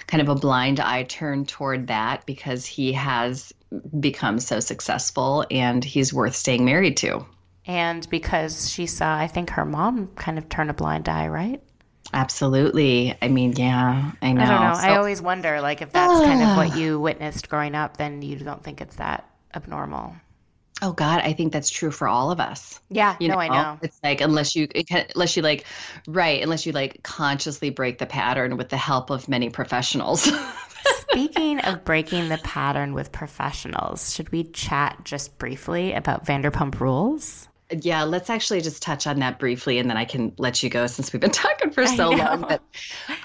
[0.06, 3.52] kind of a blind eye turned toward that because he has
[3.98, 7.24] become so successful and he's worth staying married to.
[7.66, 11.62] And because she saw, I think her mom kind of turn a blind eye, right?
[12.12, 13.16] Absolutely.
[13.22, 14.42] I mean, yeah, I know.
[14.42, 14.74] I don't know.
[14.74, 16.76] So, I always wonder, like, if that's kind of what ah.
[16.76, 20.14] you witnessed growing up, then you don't think it's that abnormal.
[20.82, 22.80] Oh God, I think that's true for all of us.
[22.90, 23.78] Yeah, you know, no, I know.
[23.80, 24.68] It's like unless you
[25.14, 25.64] unless you like
[26.08, 30.30] right, unless you like consciously break the pattern with the help of many professionals.
[31.10, 37.48] Speaking of breaking the pattern with professionals, should we chat just briefly about Vanderpump Rules?
[37.70, 40.86] Yeah, let's actually just touch on that briefly, and then I can let you go
[40.86, 42.42] since we've been talking for so long.
[42.42, 42.62] But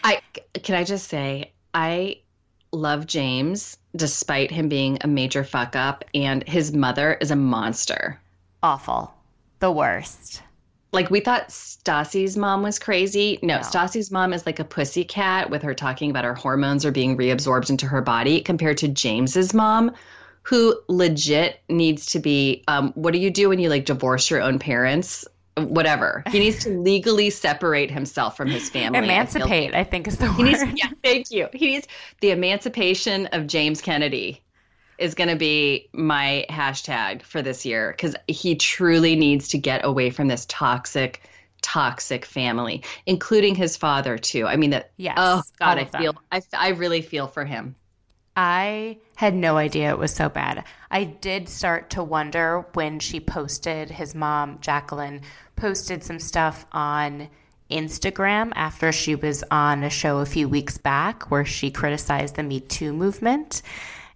[0.04, 0.22] I
[0.54, 2.22] can I just say I
[2.72, 8.20] love James despite him being a major fuck up, and his mother is a monster.
[8.62, 9.14] Awful.
[9.60, 10.42] The worst.
[10.92, 13.40] Like we thought Stassi's mom was crazy.
[13.44, 13.62] No, no.
[13.62, 17.16] Stassi's mom is like a pussy cat with her talking about her hormones are being
[17.16, 19.92] reabsorbed into her body compared to James's mom,
[20.50, 24.42] who legit needs to be um, what do you do when you like divorce your
[24.42, 25.26] own parents?
[25.58, 26.24] whatever.
[26.32, 29.00] He needs to legally separate himself from his family.
[29.00, 30.52] Emancipate, I, I think is the he word.
[30.52, 31.50] Needs, yeah, thank you.
[31.52, 31.88] He needs
[32.22, 34.42] the emancipation of James Kennedy
[34.98, 39.84] is going to be my hashtag for this year because he truly needs to get
[39.84, 41.22] away from this toxic
[41.62, 46.42] toxic family including his father too i mean that yes, oh god i feel I,
[46.54, 47.76] I really feel for him
[48.42, 50.64] I had no idea it was so bad.
[50.90, 55.24] I did start to wonder when she posted, his mom, Jacqueline,
[55.58, 57.28] posted some stuff on
[57.70, 62.44] Instagram after she was on a show a few weeks back where she criticized the
[62.44, 63.62] Me Too movement.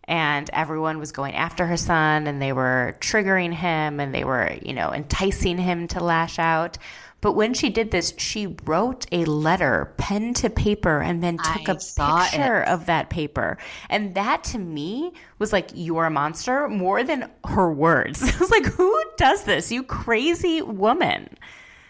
[0.05, 4.57] And everyone was going after her son and they were triggering him and they were,
[4.61, 6.77] you know, enticing him to lash out.
[7.23, 11.69] But when she did this, she wrote a letter, pen to paper, and then took
[11.69, 12.67] I a picture it.
[12.67, 13.57] of that paper.
[13.89, 18.21] And that to me was like, you're a monster more than her words.
[18.35, 19.71] I was like, who does this?
[19.71, 21.29] You crazy woman.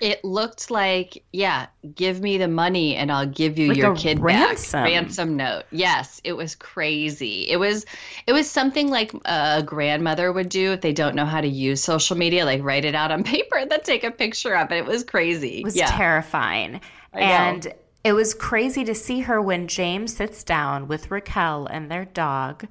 [0.04, 4.20] It looked like, yeah, give me the money and I'll give you like your kid
[4.20, 4.82] ransom.
[4.82, 4.90] back.
[4.90, 5.64] Ransom note.
[5.72, 7.50] Yes, it was crazy.
[7.50, 7.86] It was
[8.28, 11.82] it was something like a grandmother would do if they don't know how to use
[11.82, 14.80] social media, like write it out on paper and then take a picture of it.
[14.80, 15.60] It was crazy.
[15.60, 15.86] It was yeah.
[15.86, 16.82] terrifying.
[17.14, 17.74] And
[18.04, 22.68] it was crazy to see her when James sits down with Raquel and their dog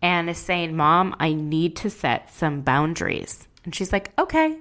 [0.00, 3.46] and is saying, Mom, I need to set some boundaries.
[3.66, 4.56] And she's like, Okay.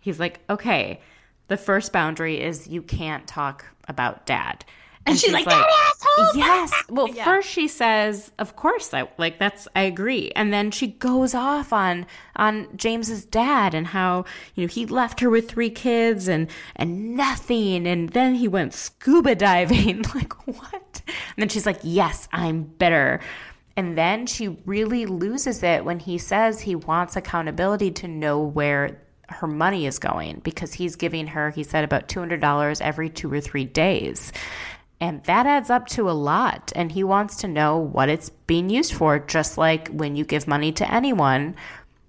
[0.00, 1.00] He's like, Okay
[1.48, 4.64] the first boundary is you can't talk about dad.
[5.06, 6.72] And, she's, like, "That asshole!" Yes.
[6.88, 11.34] Well, first she says, "Of course, I like that's I agree," and then she goes
[11.34, 14.24] off on on James's dad and how
[14.54, 18.72] you know he left her with three kids and and nothing, and then he went
[18.72, 20.04] scuba diving.
[20.14, 21.02] like what?
[21.06, 23.20] And then she's like, "Yes, I'm bitter."
[23.76, 29.02] And then she really loses it when he says he wants accountability to know where
[29.34, 33.40] her money is going because he's giving her, he said, about $200 every two or
[33.40, 34.32] three days.
[35.00, 36.72] And that adds up to a lot.
[36.74, 40.46] And he wants to know what it's being used for, just like when you give
[40.46, 41.56] money to anyone,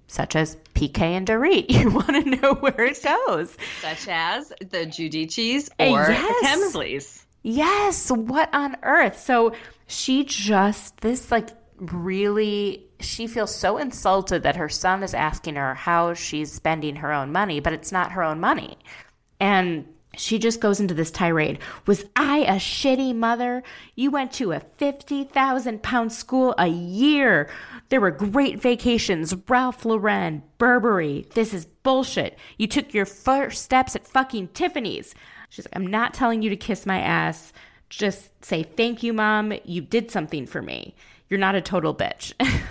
[0.07, 1.65] such as PK and Dorit.
[1.69, 3.57] You want to know where it goes.
[3.81, 6.41] Such as the Giudices uh, or yes.
[6.41, 7.25] the Hemsleys.
[7.43, 8.11] Yes.
[8.11, 9.19] What on earth?
[9.19, 9.53] So
[9.87, 15.73] she just, this like really, she feels so insulted that her son is asking her
[15.73, 18.77] how she's spending her own money, but it's not her own money.
[19.39, 19.85] And
[20.17, 21.59] she just goes into this tirade.
[21.85, 23.63] Was I a shitty mother?
[23.95, 27.49] You went to a 50,000 pound school a year.
[27.89, 31.27] There were great vacations, Ralph Lauren, Burberry.
[31.33, 32.37] This is bullshit.
[32.57, 35.13] You took your first steps at fucking Tiffany's.
[35.49, 37.53] She's like, I'm not telling you to kiss my ass.
[37.89, 39.53] Just say, thank you, mom.
[39.63, 40.95] You did something for me.
[41.29, 42.33] You're not a total bitch.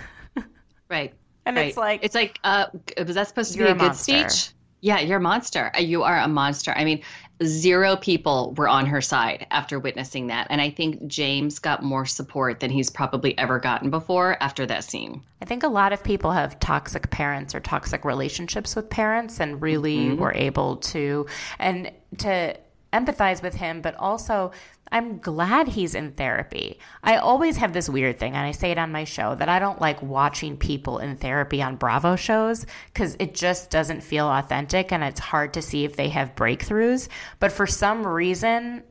[0.89, 1.13] Right.
[1.45, 1.67] And right.
[1.67, 2.67] it's like- it's like, uh,
[3.05, 4.29] was that supposed to be a a, good monster.
[4.29, 4.51] speech?
[4.81, 5.71] Yeah, you're a monster.
[5.75, 6.71] Uh, You are a monster.
[6.75, 7.01] I mean,
[7.43, 10.47] zero people were on her side after witnessing that.
[10.49, 14.83] And I think James got more support than he's probably ever gotten before after that
[14.83, 15.23] scene.
[15.41, 19.61] I think a lot of people have toxic parents or toxic relationships with parents and
[19.61, 21.25] really were able to
[21.59, 22.55] and to
[22.93, 24.51] empathize with him, but also
[24.91, 26.79] I'm glad he's in therapy.
[27.03, 29.59] I always have this weird thing, and I say it on my show, that I
[29.59, 34.91] don't like watching people in therapy on Bravo shows because it just doesn't feel authentic
[34.91, 37.07] and it's hard to see if they have breakthroughs.
[37.39, 38.83] But for some reason,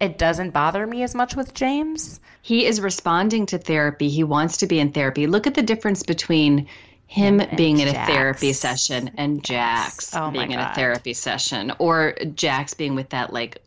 [0.00, 2.18] it doesn't bother me as much with James.
[2.40, 4.08] He is responding to therapy.
[4.08, 5.26] He wants to be in therapy.
[5.26, 6.66] Look at the difference between
[7.06, 12.16] him being in a therapy session and Jax Oh being in a therapy session, or
[12.34, 13.58] Jax being with that like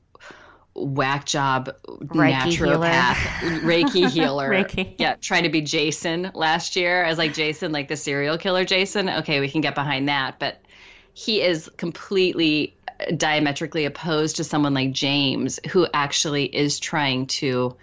[0.76, 2.78] whack job Reiki healer.
[2.78, 3.16] naturopath,
[3.62, 4.50] Reiki healer.
[4.50, 4.96] Reiki.
[4.98, 9.10] Yeah, trying to be Jason last year as like Jason, like the serial killer Jason.
[9.10, 10.62] Okay, we can get behind that, but
[11.14, 17.76] he is completely uh, diametrically opposed to someone like James, who actually is trying to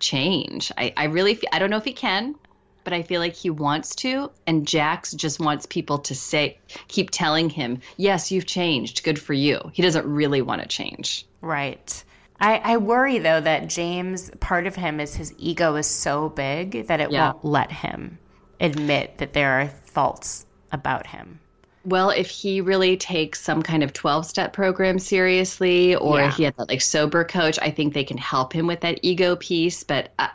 [0.00, 0.72] change.
[0.76, 2.34] I, I really, I don't know if he can,
[2.82, 4.30] but I feel like he wants to.
[4.46, 9.04] And Jax just wants people to say, keep telling him, yes, you've changed.
[9.04, 9.70] Good for you.
[9.72, 11.26] He doesn't really want to change.
[11.40, 12.04] Right.
[12.40, 16.86] I, I worry though that James, part of him is his ego is so big
[16.86, 17.32] that it Yeah.
[17.32, 18.18] won't let him
[18.60, 21.40] admit that there are faults about him.
[21.84, 26.28] Well, if he really takes some kind of 12 step program seriously, or Yeah.
[26.28, 29.00] if he has that like sober coach, I think they can help him with that
[29.02, 29.82] ego piece.
[29.82, 30.28] But I,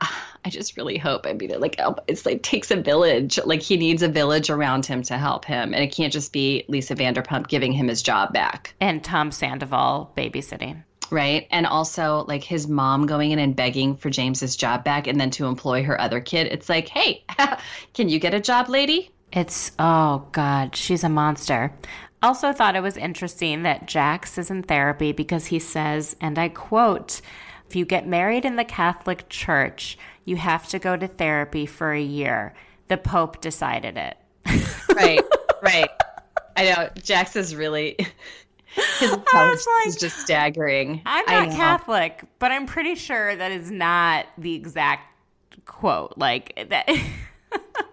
[0.44, 3.40] I just really hope, I mean, it, like, it's like takes a village.
[3.46, 5.74] Like, he needs a village around him to help him.
[5.76, 8.74] And it can't just be Lisa Vanderpump giving him his job back.
[8.82, 10.84] And Tom Sandoval babysitting.
[11.12, 11.48] Right.
[11.52, 15.32] And also, like, his mom going in and begging for James's job back and then
[15.32, 16.48] to employ her other kid.
[16.48, 17.24] It's like, hey,
[17.94, 19.12] can you get a job, lady?
[19.32, 21.74] It's, oh God, she's a monster.
[22.24, 26.50] Also, thought it was interesting that Jax is in therapy because he says, and I
[26.50, 27.22] quote,
[27.68, 31.92] if you get married in the Catholic Church, you have to go to therapy for
[31.92, 32.54] a year.
[32.88, 34.18] The Pope decided it.
[34.96, 35.22] Right.
[35.62, 35.90] right.
[36.56, 36.90] I know.
[37.02, 37.98] Jax is really.
[39.00, 41.02] His was intelligence like- is just staggering.
[41.06, 41.56] I'm not.
[41.56, 45.04] Catholic, but I'm pretty sure that is not the exact
[45.66, 46.14] quote.
[46.18, 46.90] Like that.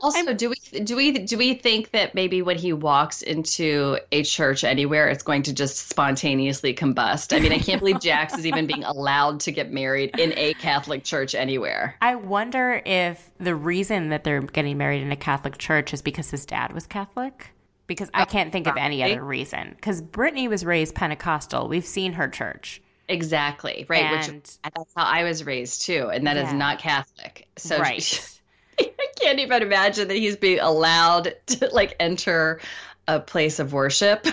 [0.01, 4.25] Also, do we do we do we think that maybe when he walks into a
[4.25, 7.37] church anywhere, it's going to just spontaneously combust?
[7.37, 10.55] I mean, I can't believe Jax is even being allowed to get married in a
[10.55, 11.97] Catholic church anywhere.
[12.03, 16.31] I wonder if the reason that they're getting married in a Catholic church is because
[16.31, 17.52] his dad was Catholic.
[17.87, 19.73] Because I can't think of any other reason.
[19.75, 21.69] Because Brittany was raised Pentecostal.
[21.69, 22.81] We've seen her church.
[23.09, 24.05] Exactly right.
[24.05, 26.57] And- Which that's how I was raised too, and that is Yeah.
[26.57, 27.49] not Catholic.
[27.57, 28.39] So right.
[28.81, 32.61] I can't even imagine that he's being allowed to like enter
[33.09, 34.27] a place of worship.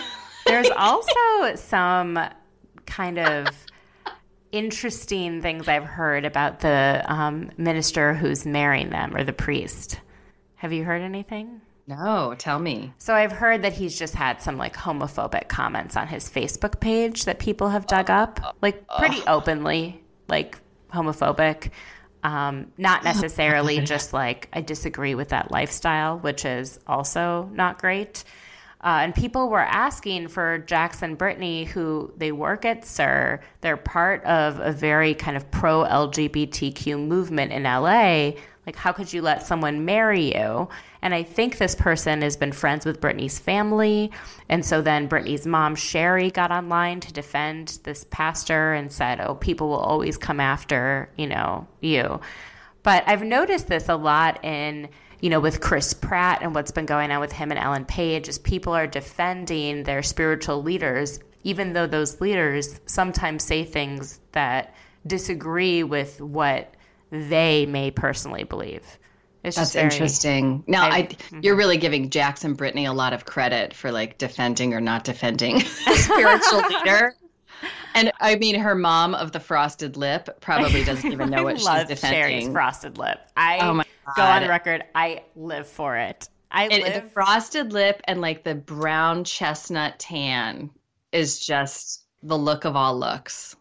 [0.46, 2.20] There's also some
[2.86, 3.48] kind of
[4.52, 10.00] interesting things I've heard about the um, minister who's marrying them or the priest.
[10.56, 11.62] Have you heard anything?
[11.90, 12.94] No, tell me.
[13.00, 17.26] So I've heard that he's just had some like homophobic comments on his Facebook page
[17.26, 20.60] that people have dug up, like pretty openly, like
[20.94, 21.72] homophobic.
[22.22, 28.24] Um, not necessarily just like I disagree with that lifestyle, which is also not great.
[28.82, 33.42] Uh, and people were asking for Jax and Brittany, who they work at SUR.
[33.62, 38.34] They're part of a very kind of pro LGBTQ movement in LA.
[38.70, 40.70] Like, how could you let someone marry you?
[41.02, 44.12] And I think this person has been friends with Brittany's family.
[44.48, 49.34] And so then Brittany's mom, Sheree, got online to defend this pastor and said, oh,
[49.34, 52.22] people will always come after, you know, you.
[52.84, 54.90] But I've noticed this a lot in
[55.20, 58.30] you know, with Chris Pratt and what's been going on with him and Ellen Page,
[58.30, 64.76] is people are defending their spiritual leaders, even though those leaders sometimes say things that
[65.08, 66.76] disagree with what
[67.12, 68.84] they may personally believe.
[69.44, 70.64] It's That's very, interesting.
[70.68, 71.40] Now, I, I mm-hmm.
[71.42, 75.06] you're really giving Jax and Brittany a lot of credit for like defending or not
[75.06, 77.16] defending a spiritual leader.
[77.96, 81.88] And I mean, her mom of the frosted lip probably doesn't even know what she's
[81.88, 82.48] defending.
[82.48, 83.20] Sheree's frosted lip.
[83.36, 83.86] I oh my
[84.16, 84.84] go on record.
[84.94, 86.28] I live for it.
[86.52, 90.70] I live the frosted lip and like the brown chestnut tan
[91.12, 93.56] is just the look of all looks.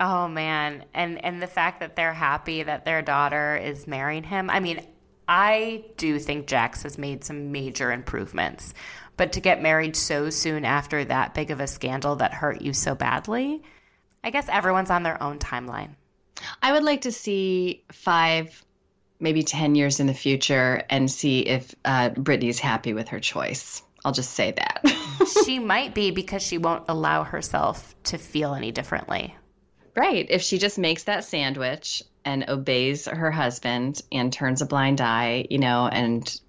[0.00, 4.48] Oh man, and and the fact that they're happy that their daughter is marrying him.
[4.48, 4.80] I mean,
[5.26, 8.74] I do think Jax has made some major improvements,
[9.16, 12.72] but to get married so soon after that big of a scandal that hurt you
[12.72, 13.62] so badly,
[14.22, 15.90] I guess everyone's on their own timeline.
[16.62, 18.64] I would like to see five
[19.20, 23.82] maybe 10 years in the future and see if uh, Brittany's happy with her choice.
[24.04, 25.28] I'll just say that.
[25.44, 29.34] she might be because she won't allow herself to feel any differently.
[29.98, 30.26] Right.
[30.30, 35.46] If she just makes that sandwich and obeys her husband and turns a blind eye,
[35.50, 36.40] you know, and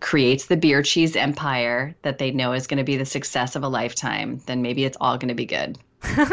[0.00, 3.64] creates the beer cheese empire that they know is going to be the success of
[3.64, 5.78] a lifetime, then maybe it's all going to be good.
[6.04, 6.24] oh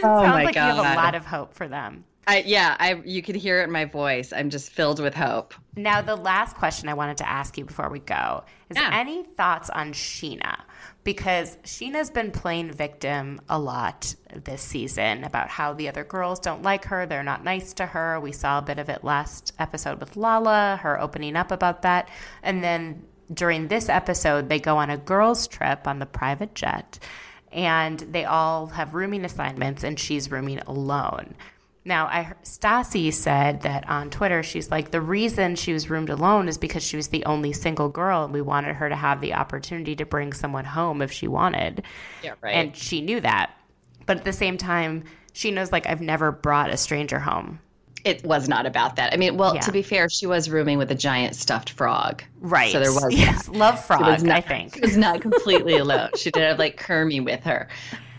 [0.00, 0.76] Sounds my like God.
[0.76, 2.04] you have a lot of hope for them.
[2.26, 4.32] I, yeah, I you can hear it in my voice.
[4.32, 5.54] I'm just filled with hope.
[5.76, 8.90] Now, the last question I wanted to ask you before we go is yeah.
[8.92, 10.60] any thoughts on Scheana?
[11.02, 14.14] Because Scheana's been playing victim a lot
[14.44, 18.18] this season about how the other girls don't like her, they're not nice to her.
[18.20, 22.08] We saw a bit of it last episode with Lala, her opening up about that.
[22.42, 26.98] And then during this episode, they go on a girls' trip on the private jet
[27.54, 31.34] and they all have rooming assignments and she's rooming alone.
[31.86, 34.42] Now, I Stassi said that on Twitter.
[34.42, 37.90] She's like the reason she was roomed alone is because she was the only single
[37.90, 41.28] girl, and we wanted her to have the opportunity to bring someone home if she
[41.28, 41.82] wanted.
[42.22, 42.52] Yeah, right.
[42.52, 43.50] And she knew that,
[44.06, 45.04] but at the same time,
[45.34, 47.60] she knows like I've never brought a stranger home.
[48.04, 49.12] It was not about that.
[49.12, 49.62] I mean, well, yeah.
[49.62, 52.22] to be fair, she was rooming with a giant stuffed frog.
[52.40, 52.70] Right.
[52.70, 53.54] So there was yes, that.
[53.54, 54.22] love frog.
[54.22, 56.10] Not, I think she was not completely alone.
[56.16, 57.68] She did have like Kermie with her,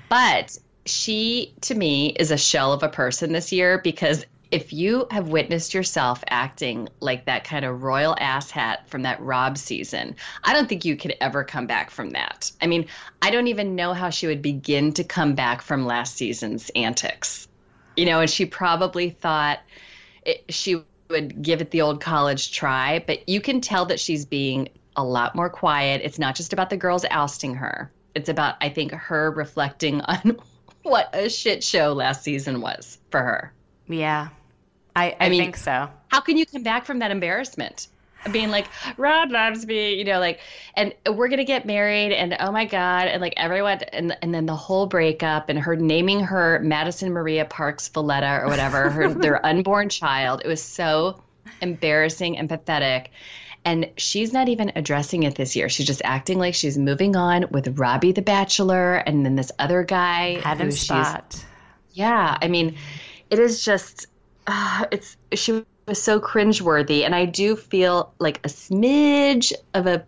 [0.09, 5.07] but she to me is a shell of a person this year because if you
[5.11, 10.53] have witnessed yourself acting like that kind of royal asshat from that Rob season, I
[10.53, 12.51] don't think you could ever come back from that.
[12.61, 12.87] I mean,
[13.21, 17.47] I don't even know how she would begin to come back from last season's antics.
[17.97, 19.59] You know, and she probably thought
[20.25, 24.25] it, she would give it the old college try, but you can tell that she's
[24.25, 26.01] being a lot more quiet.
[26.03, 27.91] It's not just about the girls ousting her.
[28.13, 30.39] It's about, I think, her reflecting on
[30.85, 33.53] what a shit show last season was for her.
[33.87, 34.29] Yeah,
[34.95, 35.89] I, I, I mean, think so.
[36.09, 37.87] How can you come back from that embarrassment?
[38.31, 38.65] Being like,
[38.97, 40.39] Rob loves me, you know, like,
[40.75, 44.45] and we're gonna get married, and oh my god, and like everyone, and and then
[44.47, 49.45] the whole breakup, and her naming her Madison Maria Parks Valletta or whatever, her their
[49.45, 50.41] unborn child.
[50.43, 51.21] It was so
[51.61, 53.11] embarrassing and pathetic.
[53.65, 55.69] And she's not even addressing it this year.
[55.69, 59.83] She's just acting like she's moving on with Robbie the Bachelor and then this other
[59.83, 60.39] guy.
[60.43, 61.43] Adam Spott.
[61.93, 62.37] Yeah.
[62.39, 62.77] I mean,
[63.31, 64.05] it is just,
[64.45, 67.05] uh, it's, she was so cringeworthy.
[67.05, 70.05] And I do feel like a smidge of a,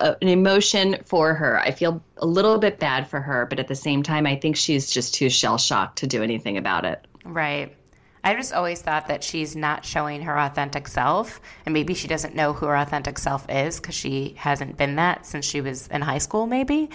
[0.00, 1.58] an emotion for her.
[1.58, 4.56] I feel a little bit bad for her, but at the same time, I think
[4.56, 7.06] she's just too shell shocked to do anything about it.
[7.24, 7.74] Right.
[8.22, 12.34] I just always thought that she's not showing her authentic self, and maybe she doesn't
[12.34, 16.02] know who her authentic self is because she hasn't been that since she was in
[16.02, 16.90] high school, maybe.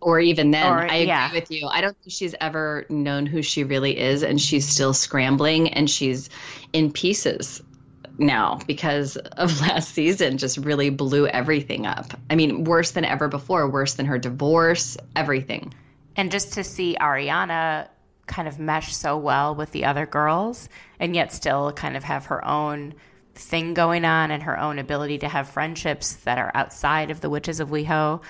[0.00, 1.32] Or even then, or, I agree yeah.
[1.32, 1.66] with you.
[1.66, 5.90] I don't think she's ever known who she really is, and she's still scrambling, and
[5.90, 6.30] she's
[6.72, 7.62] in pieces
[8.18, 12.12] now because of last season just really blew everything up.
[12.28, 15.74] I mean, worse than ever before, worse than her divorce, everything.
[16.16, 17.88] And just to see Ariana
[18.30, 20.68] kind of mesh so well with the other girls
[21.00, 22.94] and yet still kind of have her own
[23.34, 27.28] thing going on and her own ability to have friendships that are outside of the
[27.28, 28.22] witches of WeHo.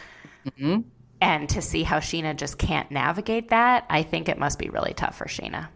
[0.47, 0.81] Mm-hmm.
[1.21, 4.95] And to see how Scheana just can't navigate that, I think it must be really
[4.95, 5.69] tough for Scheana.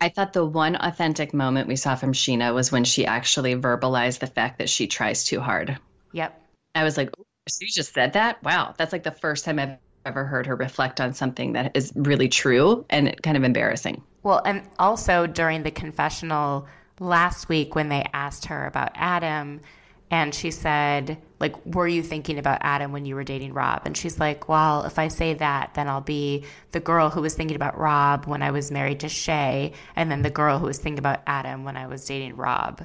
[0.00, 4.18] I thought the one authentic moment we saw from Scheana was when she actually verbalized
[4.18, 5.78] the fact that she tries too hard.
[6.12, 6.42] Yep.
[6.74, 7.10] I was like,
[7.48, 8.42] She just said that.
[8.42, 11.92] Wow, that's like the first time I've ever heard her reflect on something that is
[11.94, 14.02] really true and kind of embarrassing.
[14.22, 16.66] Well, and also during the confessional
[16.98, 19.60] last week when they asked her about Adam,
[20.10, 23.82] and she said, like, were you thinking about Adam when you were dating Rob?
[23.84, 27.34] And she's like, well, if I say that, then I'll be the girl who was
[27.34, 30.78] thinking about Rob when I was married to Shay, and then the girl who was
[30.78, 32.84] thinking about Adam when I was dating Rob.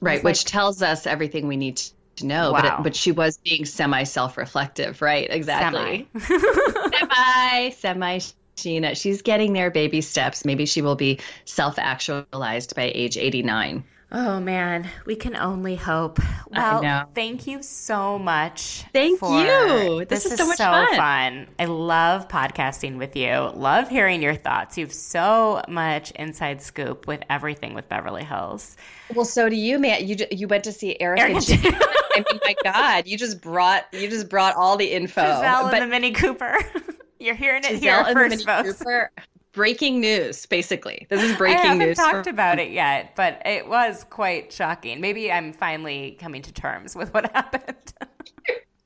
[0.00, 1.92] Right, which tells us everything we need to
[2.22, 2.52] know.
[2.52, 5.28] But it, but she was being semi self reflective, right?
[5.30, 6.08] Exactly.
[6.18, 7.70] Semi.
[7.70, 8.18] Semi.
[8.58, 10.44] Scheana, she's getting there, baby steps.
[10.44, 13.84] Maybe she will be self actualized by age 89.
[14.10, 16.18] Oh man, we can only hope.
[16.50, 18.84] Well, thank you so much.
[18.94, 20.06] Thank for- you.
[20.06, 20.96] This is so much fun.
[20.96, 21.48] fun.
[21.58, 23.50] I love podcasting with you.
[23.54, 24.78] Love hearing your thoughts.
[24.78, 28.78] You have so much inside scoop with everything with Beverly Hills.
[29.14, 30.06] Well, so do you, man.
[30.06, 31.74] You you went to see Eric and Eric and Jane.
[32.14, 35.20] I mean, my God, you just brought you just brought all the info.
[35.20, 36.58] Gizelle But and the Mini Cooper.
[37.20, 38.78] You're hearing it Gizelle here first, folks.
[38.78, 39.10] Cooper,
[39.58, 41.06] breaking news, basically.
[41.10, 41.64] This is breaking news.
[41.64, 41.96] I haven't news.
[41.98, 45.00] talked for- about it yet, but it was quite shocking.
[45.00, 47.92] Maybe I'm finally coming to terms with what happened.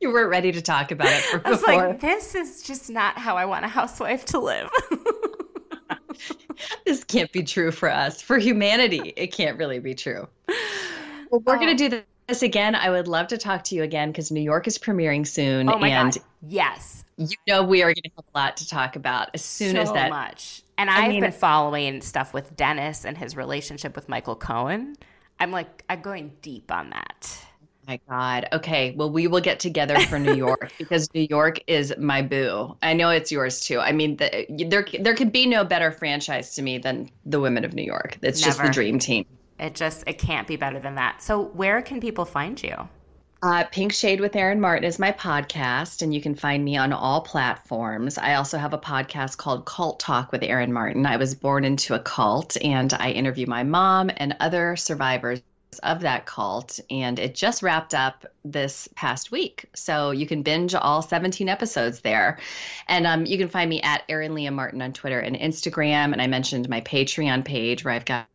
[0.01, 1.89] you weren't ready to talk about it for I was before.
[1.89, 4.71] like, this is just not how I want a housewife to live.
[6.87, 8.23] this can't be true for us.
[8.23, 10.27] For humanity, it can't really be true.
[11.31, 11.59] Well, we're Oh.
[11.59, 12.75] going to do this again.
[12.75, 15.69] I would love to talk to you again because New York is premiering soon.
[15.69, 16.23] oh my and God.
[16.49, 17.05] Yes.
[17.17, 19.89] you know we are going to have a lot to talk about as soon as
[19.89, 20.11] so that.
[20.11, 20.63] much.
[20.79, 24.97] And I've mean- been following stuff with Dennis and his relationship with Michael Cohen.
[25.41, 27.39] I'm like, I'm going deep on that.
[27.41, 28.49] Oh my God.
[28.53, 28.95] Okay.
[28.97, 32.77] Well, we will get together for New York because New York is my boo.
[32.81, 33.81] I know it's yours too.
[33.81, 37.65] I mean, the, there there could be no better franchise to me than the Women
[37.65, 38.19] of New York.
[38.23, 39.27] It's just the dream team.
[39.63, 41.23] It just, it can't be better than that.
[41.23, 42.75] So, where can people find you?
[43.45, 46.93] Uh, Pink Shade with Erin Martin is my podcast, and you can find me on
[46.93, 48.19] all platforms.
[48.19, 51.07] I also have a podcast called Cult Talk with Erin Martin.
[51.07, 55.43] I was born into a cult, and I interview my mom and other survivors
[55.83, 59.67] of that cult, and it just wrapped up this past week.
[59.75, 62.39] So you can binge all 17 episodes there.
[62.89, 66.13] And um, you can find me at Erin Leah Martin on Twitter and Instagram.
[66.13, 68.27] And I mentioned my Patreon page where I've got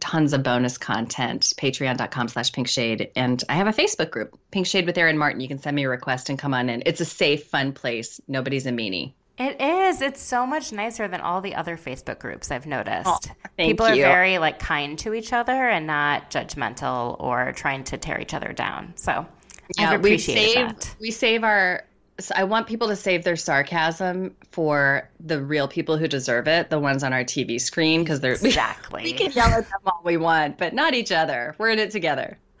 [0.00, 4.66] tons of bonus content patreon.com slash pink shade and i have a facebook group pink
[4.66, 7.00] shade with erin martin you can send me a request and come on in it's
[7.00, 10.00] a safe fun place nobody's a meanie It is.
[10.00, 13.06] It's so much nicer than all the other Facebook groups I've noticed.
[13.06, 13.18] Oh,
[13.58, 18.20] People are very like kind to each other and not judgmental or trying to tear
[18.20, 18.92] each other down.
[18.94, 19.26] So
[19.76, 20.94] I've we appreciated save that.
[21.00, 21.84] we save our
[22.20, 26.70] so i want people to save their sarcasm for the real people who deserve it
[26.70, 29.02] the ones on our tv screen because they're Exactly.
[29.04, 31.90] we can yell at them all we want but not each other we're in it
[31.90, 32.38] together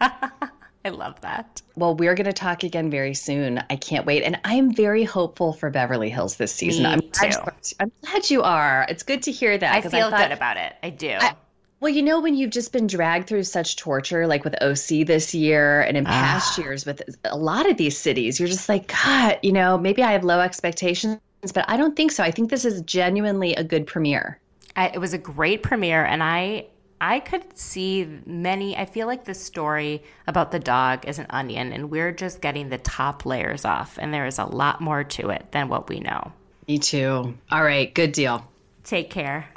[0.86, 1.62] I love that.
[1.76, 3.58] Well, we're going to talk again very soon.
[3.70, 4.22] I can't wait.
[4.22, 6.82] And I am very hopeful for Beverly Hills this season.
[6.82, 7.38] Me I'm, glad too.
[7.70, 8.84] you- I'm glad you are.
[8.90, 9.74] It's good to hear that.
[9.74, 10.74] I feel thought- good about it.
[10.82, 11.08] I do.
[11.18, 11.36] I-
[11.84, 15.34] Well, you know, when you've just been dragged through such torture, like with OC this
[15.34, 16.62] year and in past ah.
[16.62, 20.12] years with a lot of these cities, you're just like, God, you know, maybe I
[20.12, 21.20] have low expectations,
[21.52, 22.24] but I don't think so.
[22.24, 24.40] I think this is genuinely a good premiere.
[24.74, 26.68] I, it was a great premiere, and I
[27.02, 28.74] I could see many.
[28.78, 32.70] I feel like the story about the dog is an onion, and we're just getting
[32.70, 36.00] the top layers off, and there is a lot more to it than what we
[36.00, 36.32] know.
[36.66, 37.36] Me too.
[37.52, 38.42] All right, good deal.
[38.84, 39.50] Take care.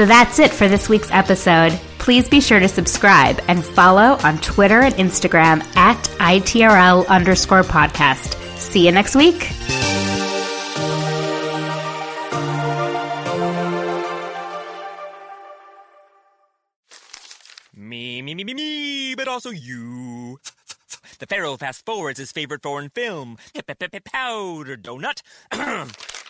[0.00, 1.72] So that's it for this week's episode.
[1.98, 8.34] Please be sure to subscribe and follow on Twitter and Instagram at ITRL underscore podcast.
[8.56, 9.50] See you next week.
[17.76, 20.40] Me, me, me, me, me, but also you.
[21.18, 23.36] The Pharaoh fast forwards his favorite foreign film,
[24.06, 25.20] Powder Donut.